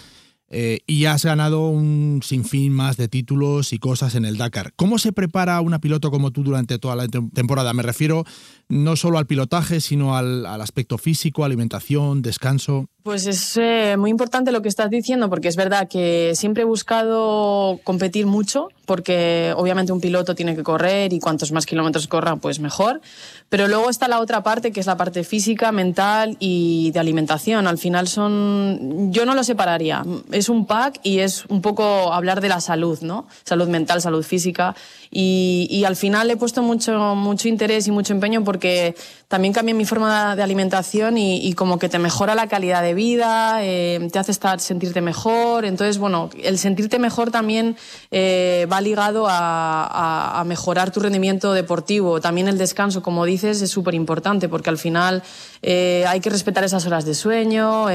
Eh, 0.55 0.81
y 0.85 1.05
has 1.05 1.25
ganado 1.25 1.67
un 1.67 2.21
sinfín 2.23 2.73
más 2.73 2.95
de 2.95 3.07
títulos 3.07 3.73
y 3.73 3.79
cosas 3.79 4.13
en 4.13 4.23
el 4.23 4.37
Dakar. 4.37 4.71
¿Cómo 4.75 4.99
se 4.99 5.11
prepara 5.11 5.59
una 5.61 5.79
piloto 5.79 6.11
como 6.11 6.29
tú 6.29 6.43
durante 6.43 6.77
toda 6.77 6.95
la 6.95 7.07
temporada? 7.07 7.73
Me 7.73 7.81
refiero 7.81 8.23
no 8.69 8.95
solo 8.95 9.17
al 9.17 9.25
pilotaje, 9.25 9.81
sino 9.81 10.15
al, 10.15 10.45
aspecto 10.45 10.99
físico, 10.99 11.43
alimentación, 11.43 12.21
descanso. 12.21 12.87
Pues 13.01 13.25
es 13.27 13.57
eh, 13.57 13.95
muy 13.97 14.11
importante 14.11 14.51
lo 14.51 14.61
que 14.61 14.69
estás 14.69 14.89
diciendo, 14.89 15.29
porque 15.29 15.49
es 15.49 15.55
verdad 15.55 15.89
que 15.89 16.33
siempre 16.35 16.63
he 16.63 16.65
buscado 16.65 17.79
competir 17.83 18.25
mucho, 18.27 18.69
porque 18.85 19.53
obviamente 19.57 19.91
un 19.91 19.99
piloto 19.99 20.35
tiene 20.35 20.55
que 20.55 20.63
correr 20.63 21.11
y 21.11 21.19
cuantos 21.19 21.51
más 21.51 21.65
kilómetros 21.65 22.07
corra, 22.07 22.37
pues 22.37 22.59
mejor. 22.59 23.01
Pero 23.49 23.67
luego 23.67 23.89
está 23.89 24.07
la 24.07 24.19
otra 24.19 24.41
parte, 24.41 24.71
que 24.71 24.79
es 24.79 24.85
la 24.85 24.97
parte 24.97 25.23
física, 25.23 25.71
mental 25.71 26.37
y 26.39 26.91
de 26.91 26.99
alimentación. 26.99 27.67
Al 27.67 27.77
final 27.77 28.07
son, 28.07 29.11
yo 29.11 29.25
no 29.25 29.35
lo 29.35 29.43
separaría. 29.43 30.03
Un 30.49 30.65
pack 30.65 30.99
y 31.03 31.19
es 31.19 31.45
un 31.45 31.61
poco 31.61 32.13
hablar 32.13 32.41
de 32.41 32.49
la 32.49 32.61
salud, 32.61 32.99
¿no? 33.01 33.27
Salud 33.43 33.67
mental, 33.67 34.01
salud 34.01 34.23
física. 34.23 34.75
Y, 35.15 35.83
al 35.85 35.95
final 35.95 36.31
he 36.31 36.37
puesto 36.37 36.63
mucho, 36.63 37.13
mucho 37.15 37.47
interés 37.47 37.87
y 37.87 37.91
mucho 37.91 38.13
empeño 38.13 38.43
porque 38.43 38.95
también 39.27 39.53
cambié 39.53 39.75
mi 39.75 39.85
forma 39.85 40.35
de 40.35 40.41
alimentación 40.41 41.17
y, 41.17 41.53
como 41.53 41.77
que 41.77 41.87
te 41.89 41.99
mejora 41.99 42.33
la 42.33 42.47
calidad 42.47 42.81
de 42.81 42.93
vida, 42.93 43.59
eh, 43.61 44.07
te 44.11 44.17
hace 44.17 44.31
estar, 44.31 44.59
sentirte 44.59 45.01
mejor. 45.01 45.65
Entonces, 45.65 45.99
bueno, 45.99 46.29
el 46.41 46.57
sentirte 46.57 46.97
mejor 46.97 47.29
también 47.29 47.75
eh, 48.09 48.67
va 48.71 48.81
ligado 48.81 49.27
a, 49.29 50.43
mejorar 50.47 50.91
tu 50.91 50.99
rendimiento 50.99 51.53
deportivo. 51.53 52.19
También 52.19 52.47
el 52.47 52.57
descanso, 52.57 53.01
como 53.01 53.25
dices, 53.25 53.61
es 53.61 53.69
súper 53.69 53.93
importante 53.93 54.49
porque 54.49 54.69
al 54.69 54.77
final 54.77 55.23
eh, 55.61 56.05
hay 56.07 56.19
que 56.19 56.29
respetar 56.29 56.63
esas 56.63 56.85
horas 56.85 57.05
de 57.05 57.13
sueño. 57.13 57.85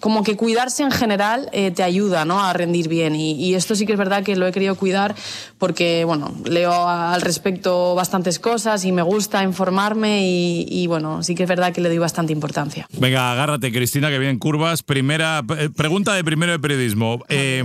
como 0.00 0.22
que 0.22 0.36
cuidarse 0.36 0.82
en 0.82 0.90
general 0.90 1.41
eh, 1.52 1.70
te 1.70 1.82
ayuda 1.82 2.24
¿no? 2.24 2.42
a 2.42 2.52
rendir 2.52 2.88
bien. 2.88 3.14
Y, 3.14 3.32
y, 3.32 3.54
esto 3.54 3.74
sí 3.74 3.86
que 3.86 3.92
es 3.92 3.98
verdad 3.98 4.22
que 4.22 4.36
lo 4.36 4.46
he 4.46 4.52
querido 4.52 4.74
cuidar 4.74 5.14
porque, 5.58 6.04
bueno, 6.04 6.34
leo 6.44 6.88
al 6.88 7.20
respecto 7.20 7.94
bastantes 7.94 8.38
cosas 8.38 8.84
y 8.84 8.92
me 8.92 9.02
gusta 9.02 9.42
informarme 9.42 10.26
y, 10.26 10.66
y, 10.68 10.86
bueno, 10.86 11.22
sí 11.22 11.34
que 11.34 11.44
es 11.44 11.48
verdad 11.48 11.72
que 11.72 11.80
le 11.80 11.88
doy 11.88 11.98
bastante 11.98 12.32
importancia. 12.32 12.86
Venga, 12.98 13.32
agárrate, 13.32 13.72
Cristina, 13.72 14.10
que 14.10 14.18
vienen 14.18 14.38
curvas. 14.38 14.82
Primera 14.82 15.42
eh, 15.58 15.68
pregunta 15.74 16.14
de 16.14 16.24
primero 16.24 16.52
de 16.52 16.58
periodismo. 16.58 17.24
Eh, 17.28 17.64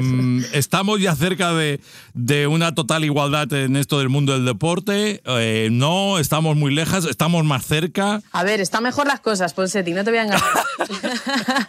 ¿Estamos 0.54 1.00
ya 1.02 1.16
cerca 1.16 1.54
de, 1.54 1.80
de, 2.14 2.48
una 2.48 2.74
total 2.74 3.04
igualdad 3.04 3.52
en 3.54 3.76
esto 3.76 4.00
del 4.00 4.10
mundo 4.10 4.34
del 4.34 4.46
deporte? 4.46 5.22
Eh, 5.26 5.70
no, 5.72 6.20
estamos 6.20 6.56
muy 6.56 6.74
lejas, 6.74 7.06
estamos 7.06 7.44
más 7.46 7.66
cerca. 7.66 8.22
A 8.32 8.44
ver, 8.44 8.62
están 8.62 8.84
mejor 8.84 9.08
las 9.08 9.20
cosas, 9.20 9.54
Ponsetti, 9.54 9.94
no 9.94 10.04
te 10.04 10.12
voy 10.12 10.20
a 10.20 10.24
engañar. 10.24 10.44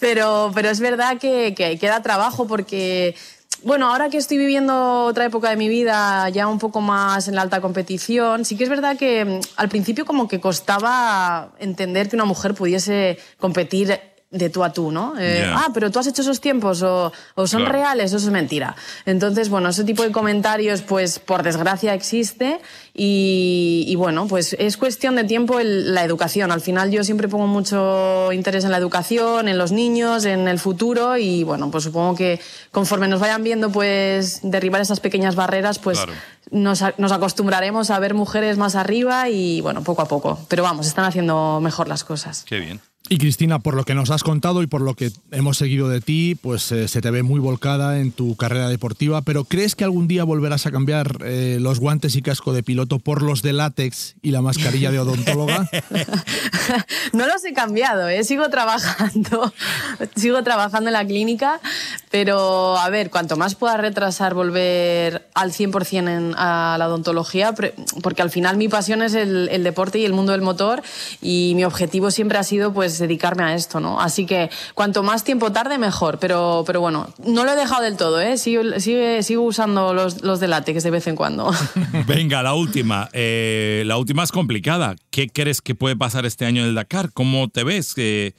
pero, 0.00 0.50
pero 0.54 0.70
es 0.70 0.80
verdad 0.80 1.18
que, 1.18 1.54
que 1.54 1.78
queda 1.78 2.02
trabajo 2.02 2.46
porque 2.46 3.14
bueno, 3.62 3.90
ahora 3.90 4.08
que 4.08 4.16
estoy 4.16 4.38
viviendo 4.38 5.04
otra 5.04 5.26
época 5.26 5.50
de 5.50 5.56
mi 5.56 5.68
vida 5.68 6.28
ya 6.30 6.48
un 6.48 6.58
poco 6.58 6.80
más 6.80 7.28
en 7.28 7.34
la 7.34 7.42
alta 7.42 7.60
competición, 7.60 8.46
sí 8.46 8.56
que 8.56 8.64
es 8.64 8.70
verdad 8.70 8.96
que 8.96 9.24
mm, 9.24 9.40
al 9.56 9.68
principio 9.68 10.06
como 10.06 10.28
que 10.28 10.40
costaba 10.40 11.52
entender 11.58 12.08
que 12.08 12.16
una 12.16 12.24
mujer 12.24 12.54
pudiese 12.54 13.18
competir 13.38 14.00
de 14.32 14.48
tú 14.48 14.62
a 14.62 14.72
tú, 14.72 14.92
¿no? 14.92 15.14
Eh. 15.18 15.44
Ah, 15.52 15.70
pero 15.74 15.90
tú 15.90 15.98
has 15.98 16.06
hecho 16.06 16.22
esos 16.22 16.40
tiempos 16.40 16.82
o, 16.82 17.12
o 17.34 17.46
son 17.48 17.62
Claro. 17.62 17.72
reales 17.72 18.12
o 18.12 18.16
eso 18.16 18.26
es 18.26 18.32
mentira. 18.32 18.76
Entonces, 19.04 19.48
bueno, 19.48 19.70
ese 19.70 19.82
tipo 19.82 20.04
de 20.04 20.12
comentarios, 20.12 20.82
pues 20.82 21.18
por 21.18 21.42
desgracia 21.42 21.94
existe 21.94 22.60
y, 22.94 23.84
y, 23.88 23.96
bueno, 23.96 24.28
pues 24.28 24.54
es 24.58 24.76
cuestión 24.76 25.16
de 25.16 25.24
tiempo 25.24 25.58
el- 25.58 25.94
la 25.94 26.04
educación. 26.04 26.52
Al 26.52 26.60
final 26.60 26.92
yo 26.92 27.02
siempre 27.02 27.26
pongo 27.26 27.48
mucho 27.48 28.32
interés 28.32 28.64
en 28.64 28.70
la 28.70 28.76
educación, 28.76 29.48
en 29.48 29.58
los 29.58 29.72
niños, 29.72 30.24
en 30.24 30.46
el 30.46 30.60
futuro 30.60 31.16
y 31.16 31.42
bueno, 31.42 31.70
pues 31.72 31.82
supongo 31.84 32.14
que 32.14 32.40
conforme 32.70 33.08
nos 33.08 33.18
vayan 33.18 33.42
viendo 33.42 33.70
pues 33.72 34.40
derribar 34.42 34.80
esas 34.80 35.00
pequeñas 35.00 35.34
barreras, 35.34 35.80
pues 35.80 35.98
Claro. 35.98 36.12
nos, 36.52 36.84
nos 36.98 37.10
acostumbraremos 37.10 37.90
a 37.90 37.98
ver 37.98 38.14
mujeres 38.14 38.58
más 38.58 38.76
arriba 38.76 39.28
y 39.28 39.60
bueno, 39.60 39.82
poco 39.82 40.02
a 40.02 40.06
poco. 40.08 40.38
Pero 40.48 40.62
vamos, 40.62 40.86
están 40.86 41.04
haciendo 41.04 41.58
mejor 41.60 41.88
las 41.88 42.04
cosas. 42.04 42.44
Qué 42.46 42.60
bien. 42.60 42.80
Y 43.12 43.18
Cristina, 43.18 43.58
por 43.58 43.74
lo 43.74 43.82
que 43.82 43.96
nos 43.96 44.10
has 44.10 44.22
contado 44.22 44.62
y 44.62 44.68
por 44.68 44.82
lo 44.82 44.94
que 44.94 45.10
hemos 45.32 45.58
seguido 45.58 45.88
de 45.88 46.00
ti, 46.00 46.36
pues 46.40 46.70
eh, 46.70 46.86
se 46.86 47.00
te 47.00 47.10
ve 47.10 47.24
muy 47.24 47.40
volcada 47.40 47.98
en 47.98 48.12
tu 48.12 48.36
carrera 48.36 48.68
deportiva, 48.68 49.22
pero 49.22 49.42
¿crees 49.42 49.74
que 49.74 49.82
algún 49.82 50.06
día 50.06 50.22
volverás 50.22 50.66
a 50.66 50.70
cambiar 50.70 51.18
eh, 51.24 51.58
los 51.60 51.80
guantes 51.80 52.14
y 52.14 52.22
casco 52.22 52.52
de 52.52 52.62
piloto 52.62 53.00
por 53.00 53.22
los 53.22 53.42
de 53.42 53.52
látex 53.52 54.14
y 54.22 54.30
la 54.30 54.42
mascarilla 54.42 54.92
de 54.92 55.00
odontóloga? 55.00 55.68
No 57.12 57.26
los 57.26 57.44
he 57.44 57.52
cambiado, 57.52 58.08
¿eh? 58.08 58.22
sigo 58.22 58.48
trabajando, 58.48 59.52
sigo 60.14 60.44
trabajando 60.44 60.88
en 60.88 60.92
la 60.92 61.04
clínica, 61.04 61.60
pero 62.12 62.76
a 62.78 62.88
ver, 62.90 63.10
cuanto 63.10 63.36
más 63.36 63.56
pueda 63.56 63.76
retrasar 63.76 64.34
volver 64.34 65.28
al 65.34 65.50
100% 65.50 66.08
en, 66.08 66.34
a 66.36 66.76
la 66.78 66.86
odontología, 66.86 67.52
porque 68.02 68.22
al 68.22 68.30
final 68.30 68.56
mi 68.56 68.68
pasión 68.68 69.02
es 69.02 69.14
el, 69.14 69.48
el 69.50 69.64
deporte 69.64 69.98
y 69.98 70.04
el 70.04 70.12
mundo 70.12 70.30
del 70.30 70.42
motor 70.42 70.82
y 71.20 71.54
mi 71.56 71.64
objetivo 71.64 72.12
siempre 72.12 72.38
ha 72.38 72.44
sido 72.44 72.72
pues 72.72 72.99
dedicarme 73.00 73.42
a 73.42 73.54
esto, 73.54 73.80
¿no? 73.80 74.00
Así 74.00 74.26
que 74.26 74.50
cuanto 74.74 75.02
más 75.02 75.24
tiempo 75.24 75.50
tarde, 75.50 75.78
mejor, 75.78 76.18
pero, 76.20 76.62
pero 76.64 76.80
bueno, 76.80 77.12
no 77.24 77.44
lo 77.44 77.52
he 77.52 77.56
dejado 77.56 77.82
del 77.82 77.96
todo, 77.96 78.20
¿eh? 78.20 78.38
Sigo, 78.38 78.62
sigo 78.78 79.42
usando 79.42 79.92
los, 79.92 80.22
los 80.22 80.38
de 80.38 80.46
látex 80.48 80.84
de 80.84 80.90
vez 80.90 81.06
en 81.08 81.16
cuando. 81.16 81.50
Venga, 82.06 82.42
la 82.42 82.54
última. 82.54 83.08
Eh, 83.12 83.82
la 83.86 83.96
última 83.96 84.22
es 84.22 84.30
complicada. 84.30 84.94
¿Qué 85.10 85.28
crees 85.28 85.60
que 85.60 85.74
puede 85.74 85.96
pasar 85.96 86.26
este 86.26 86.46
año 86.46 86.62
en 86.62 86.68
el 86.68 86.74
Dakar? 86.74 87.12
¿Cómo 87.12 87.48
te 87.48 87.64
ves? 87.64 87.94
¿Qué, 87.94 88.34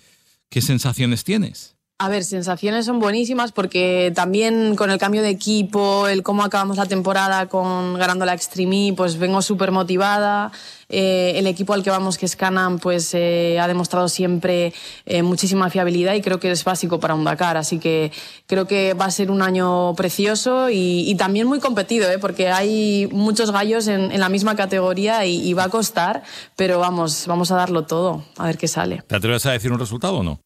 qué 0.49 0.61
sensaciones 0.61 1.23
tienes? 1.23 1.75
A 2.03 2.09
ver, 2.09 2.23
sensaciones 2.23 2.87
son 2.87 2.99
buenísimas 2.99 3.51
porque 3.51 4.11
también 4.15 4.75
con 4.75 4.89
el 4.89 4.97
cambio 4.97 5.21
de 5.21 5.29
equipo, 5.29 6.07
el 6.07 6.23
cómo 6.23 6.43
acabamos 6.43 6.77
la 6.77 6.87
temporada 6.87 7.45
con 7.45 7.93
ganando 7.93 8.25
la 8.25 8.33
Extreme 8.33 8.87
E, 8.87 8.93
pues 8.93 9.19
vengo 9.19 9.43
súper 9.43 9.69
motivada. 9.69 10.51
Eh, 10.89 11.33
el 11.35 11.45
equipo 11.45 11.75
al 11.75 11.83
que 11.83 11.91
vamos, 11.91 12.17
que 12.17 12.25
es 12.25 12.35
Canam, 12.35 12.79
pues 12.79 13.13
eh, 13.13 13.59
ha 13.59 13.67
demostrado 13.67 14.09
siempre 14.09 14.73
eh, 15.05 15.21
muchísima 15.21 15.69
fiabilidad 15.69 16.15
y 16.15 16.21
creo 16.21 16.39
que 16.39 16.49
es 16.49 16.63
básico 16.63 16.99
para 16.99 17.13
un 17.13 17.23
Dakar. 17.23 17.55
Así 17.55 17.77
que 17.77 18.11
creo 18.47 18.65
que 18.65 18.95
va 18.95 19.05
a 19.05 19.11
ser 19.11 19.29
un 19.29 19.43
año 19.43 19.93
precioso 19.93 20.71
y, 20.71 21.07
y 21.07 21.13
también 21.13 21.45
muy 21.45 21.59
competido, 21.59 22.09
¿eh? 22.09 22.17
porque 22.17 22.49
hay 22.49 23.09
muchos 23.11 23.51
gallos 23.51 23.87
en, 23.87 24.11
en 24.11 24.19
la 24.19 24.29
misma 24.29 24.55
categoría 24.55 25.23
y, 25.27 25.47
y 25.47 25.53
va 25.53 25.65
a 25.65 25.69
costar, 25.69 26.23
pero 26.55 26.79
vamos, 26.79 27.27
vamos 27.27 27.51
a 27.51 27.57
darlo 27.57 27.83
todo, 27.85 28.23
a 28.39 28.47
ver 28.47 28.57
qué 28.57 28.67
sale. 28.67 29.03
¿Te 29.05 29.17
atreves 29.17 29.45
a 29.45 29.51
decir 29.51 29.71
un 29.71 29.77
resultado 29.77 30.15
o 30.15 30.23
no? 30.23 30.39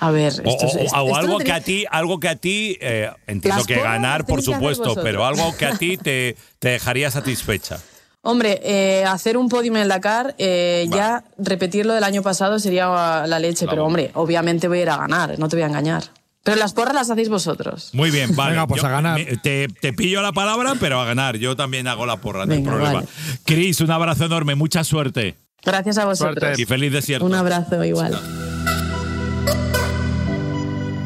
A 0.00 0.10
ver, 0.10 0.32
O, 0.44 0.48
esto, 0.48 0.66
es- 0.66 0.74
o- 0.74 0.78
esto- 0.78 0.96
o 0.96 1.06
esto 1.06 1.16
algo 1.16 1.38
que 1.38 1.52
a 1.52 1.60
ti, 1.60 1.84
algo 1.90 2.20
que 2.20 2.28
a 2.28 2.36
ti, 2.36 2.76
eh, 2.80 3.10
entiendo 3.26 3.58
Las 3.58 3.66
que 3.66 3.76
ganar, 3.80 4.26
por 4.26 4.42
supuesto, 4.42 4.94
pero 5.02 5.24
algo 5.24 5.56
que 5.56 5.66
a 5.66 5.76
ti 5.76 5.96
te, 6.02 6.36
te 6.58 6.68
dejaría 6.70 7.10
satisfecha. 7.10 7.78
Hombre, 8.26 8.60
eh, 8.64 9.04
hacer 9.04 9.36
un 9.36 9.48
podium 9.50 9.76
en 9.76 9.82
el 9.82 9.88
Dakar, 9.88 10.34
eh, 10.38 10.86
ya 10.90 11.24
repetirlo 11.36 11.92
del 11.92 12.04
año 12.04 12.22
pasado 12.22 12.58
sería 12.58 13.26
la 13.26 13.38
leche, 13.38 13.66
pero 13.68 13.84
hombre, 13.84 14.10
obviamente 14.14 14.66
voy 14.66 14.78
a 14.78 14.82
ir 14.82 14.90
a 14.90 14.96
ganar, 14.96 15.38
no 15.38 15.48
te 15.48 15.56
voy 15.56 15.62
a 15.62 15.66
engañar. 15.66 16.04
Pero 16.42 16.56
las 16.58 16.72
porras 16.74 16.94
las 16.94 17.10
hacéis 17.10 17.28
vosotros. 17.30 17.90
Muy 17.94 18.10
bien, 18.10 18.34
vale. 18.36 18.52
Venga, 18.52 18.66
pues 18.66 18.82
Yo- 18.82 18.88
a 18.88 18.90
ganar. 18.90 19.18
me- 19.18 19.24
Te, 19.38 19.66
te 19.68 19.92
pillo 19.94 20.20
la 20.22 20.32
palabra, 20.32 20.74
pero 20.78 21.00
a 21.00 21.04
ganar. 21.06 21.36
Yo 21.38 21.56
también 21.56 21.86
hago 21.88 22.04
la 22.04 22.18
porra, 22.18 22.44
no 22.44 22.52
hay 22.52 22.58
Venga, 22.58 22.70
problema. 22.70 22.92
vale. 22.94 23.06
Cris, 23.44 23.80
un 23.80 23.90
abrazo 23.90 24.26
enorme, 24.26 24.54
mucha 24.54 24.84
suerte. 24.84 25.36
Gracias 25.64 25.96
a 25.96 26.04
vosotros. 26.04 26.58
Y 26.58 26.66
feliz 26.66 26.92
desierto. 26.92 27.24
Un 27.24 27.34
abrazo 27.34 27.82
igual. 27.84 28.18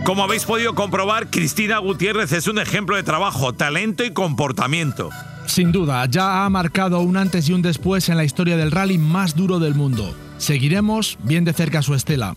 Como 0.08 0.24
habéis 0.24 0.46
podido 0.46 0.74
comprobar, 0.74 1.28
Cristina 1.28 1.76
Gutiérrez 1.80 2.32
es 2.32 2.46
un 2.46 2.58
ejemplo 2.58 2.96
de 2.96 3.02
trabajo, 3.02 3.52
talento 3.52 4.04
y 4.04 4.10
comportamiento. 4.10 5.10
Sin 5.44 5.70
duda, 5.70 6.06
ya 6.06 6.46
ha 6.46 6.48
marcado 6.48 7.00
un 7.00 7.18
antes 7.18 7.46
y 7.50 7.52
un 7.52 7.60
después 7.60 8.08
en 8.08 8.16
la 8.16 8.24
historia 8.24 8.56
del 8.56 8.70
rally 8.70 8.96
más 8.96 9.36
duro 9.36 9.58
del 9.58 9.74
mundo. 9.74 10.16
Seguiremos 10.38 11.18
bien 11.24 11.44
de 11.44 11.52
cerca 11.52 11.82
su 11.82 11.94
estela. 11.94 12.34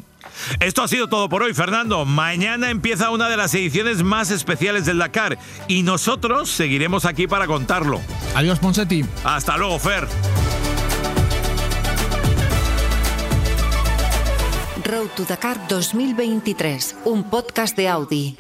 Esto 0.60 0.84
ha 0.84 0.90
sido 0.90 1.08
todo 1.08 1.30
por 1.30 1.44
hoy, 1.44 1.54
Fernando. 1.54 2.04
Mañana 2.04 2.72
empieza 2.72 3.10
una 3.10 3.30
de 3.30 3.38
las 3.38 3.54
ediciones 3.54 4.04
más 4.04 4.32
especiales 4.32 4.86
del 4.86 4.98
Dakar 4.98 5.38
y 5.70 5.84
nosotros 5.84 6.50
seguiremos 6.50 7.06
aquí 7.06 7.26
para 7.26 7.48
contarlo. 7.48 8.02
Adiós, 8.36 8.60
Ponsetti. 8.60 9.06
Hasta 9.24 9.56
luego, 9.56 9.80
Fer. 9.80 10.10
Road 14.92 15.12
to 15.16 15.24
Dakar 15.24 15.70
2023, 15.70 16.98
un 17.06 17.24
podcast 17.24 17.78
de 17.78 17.88
Audi. 17.88 18.38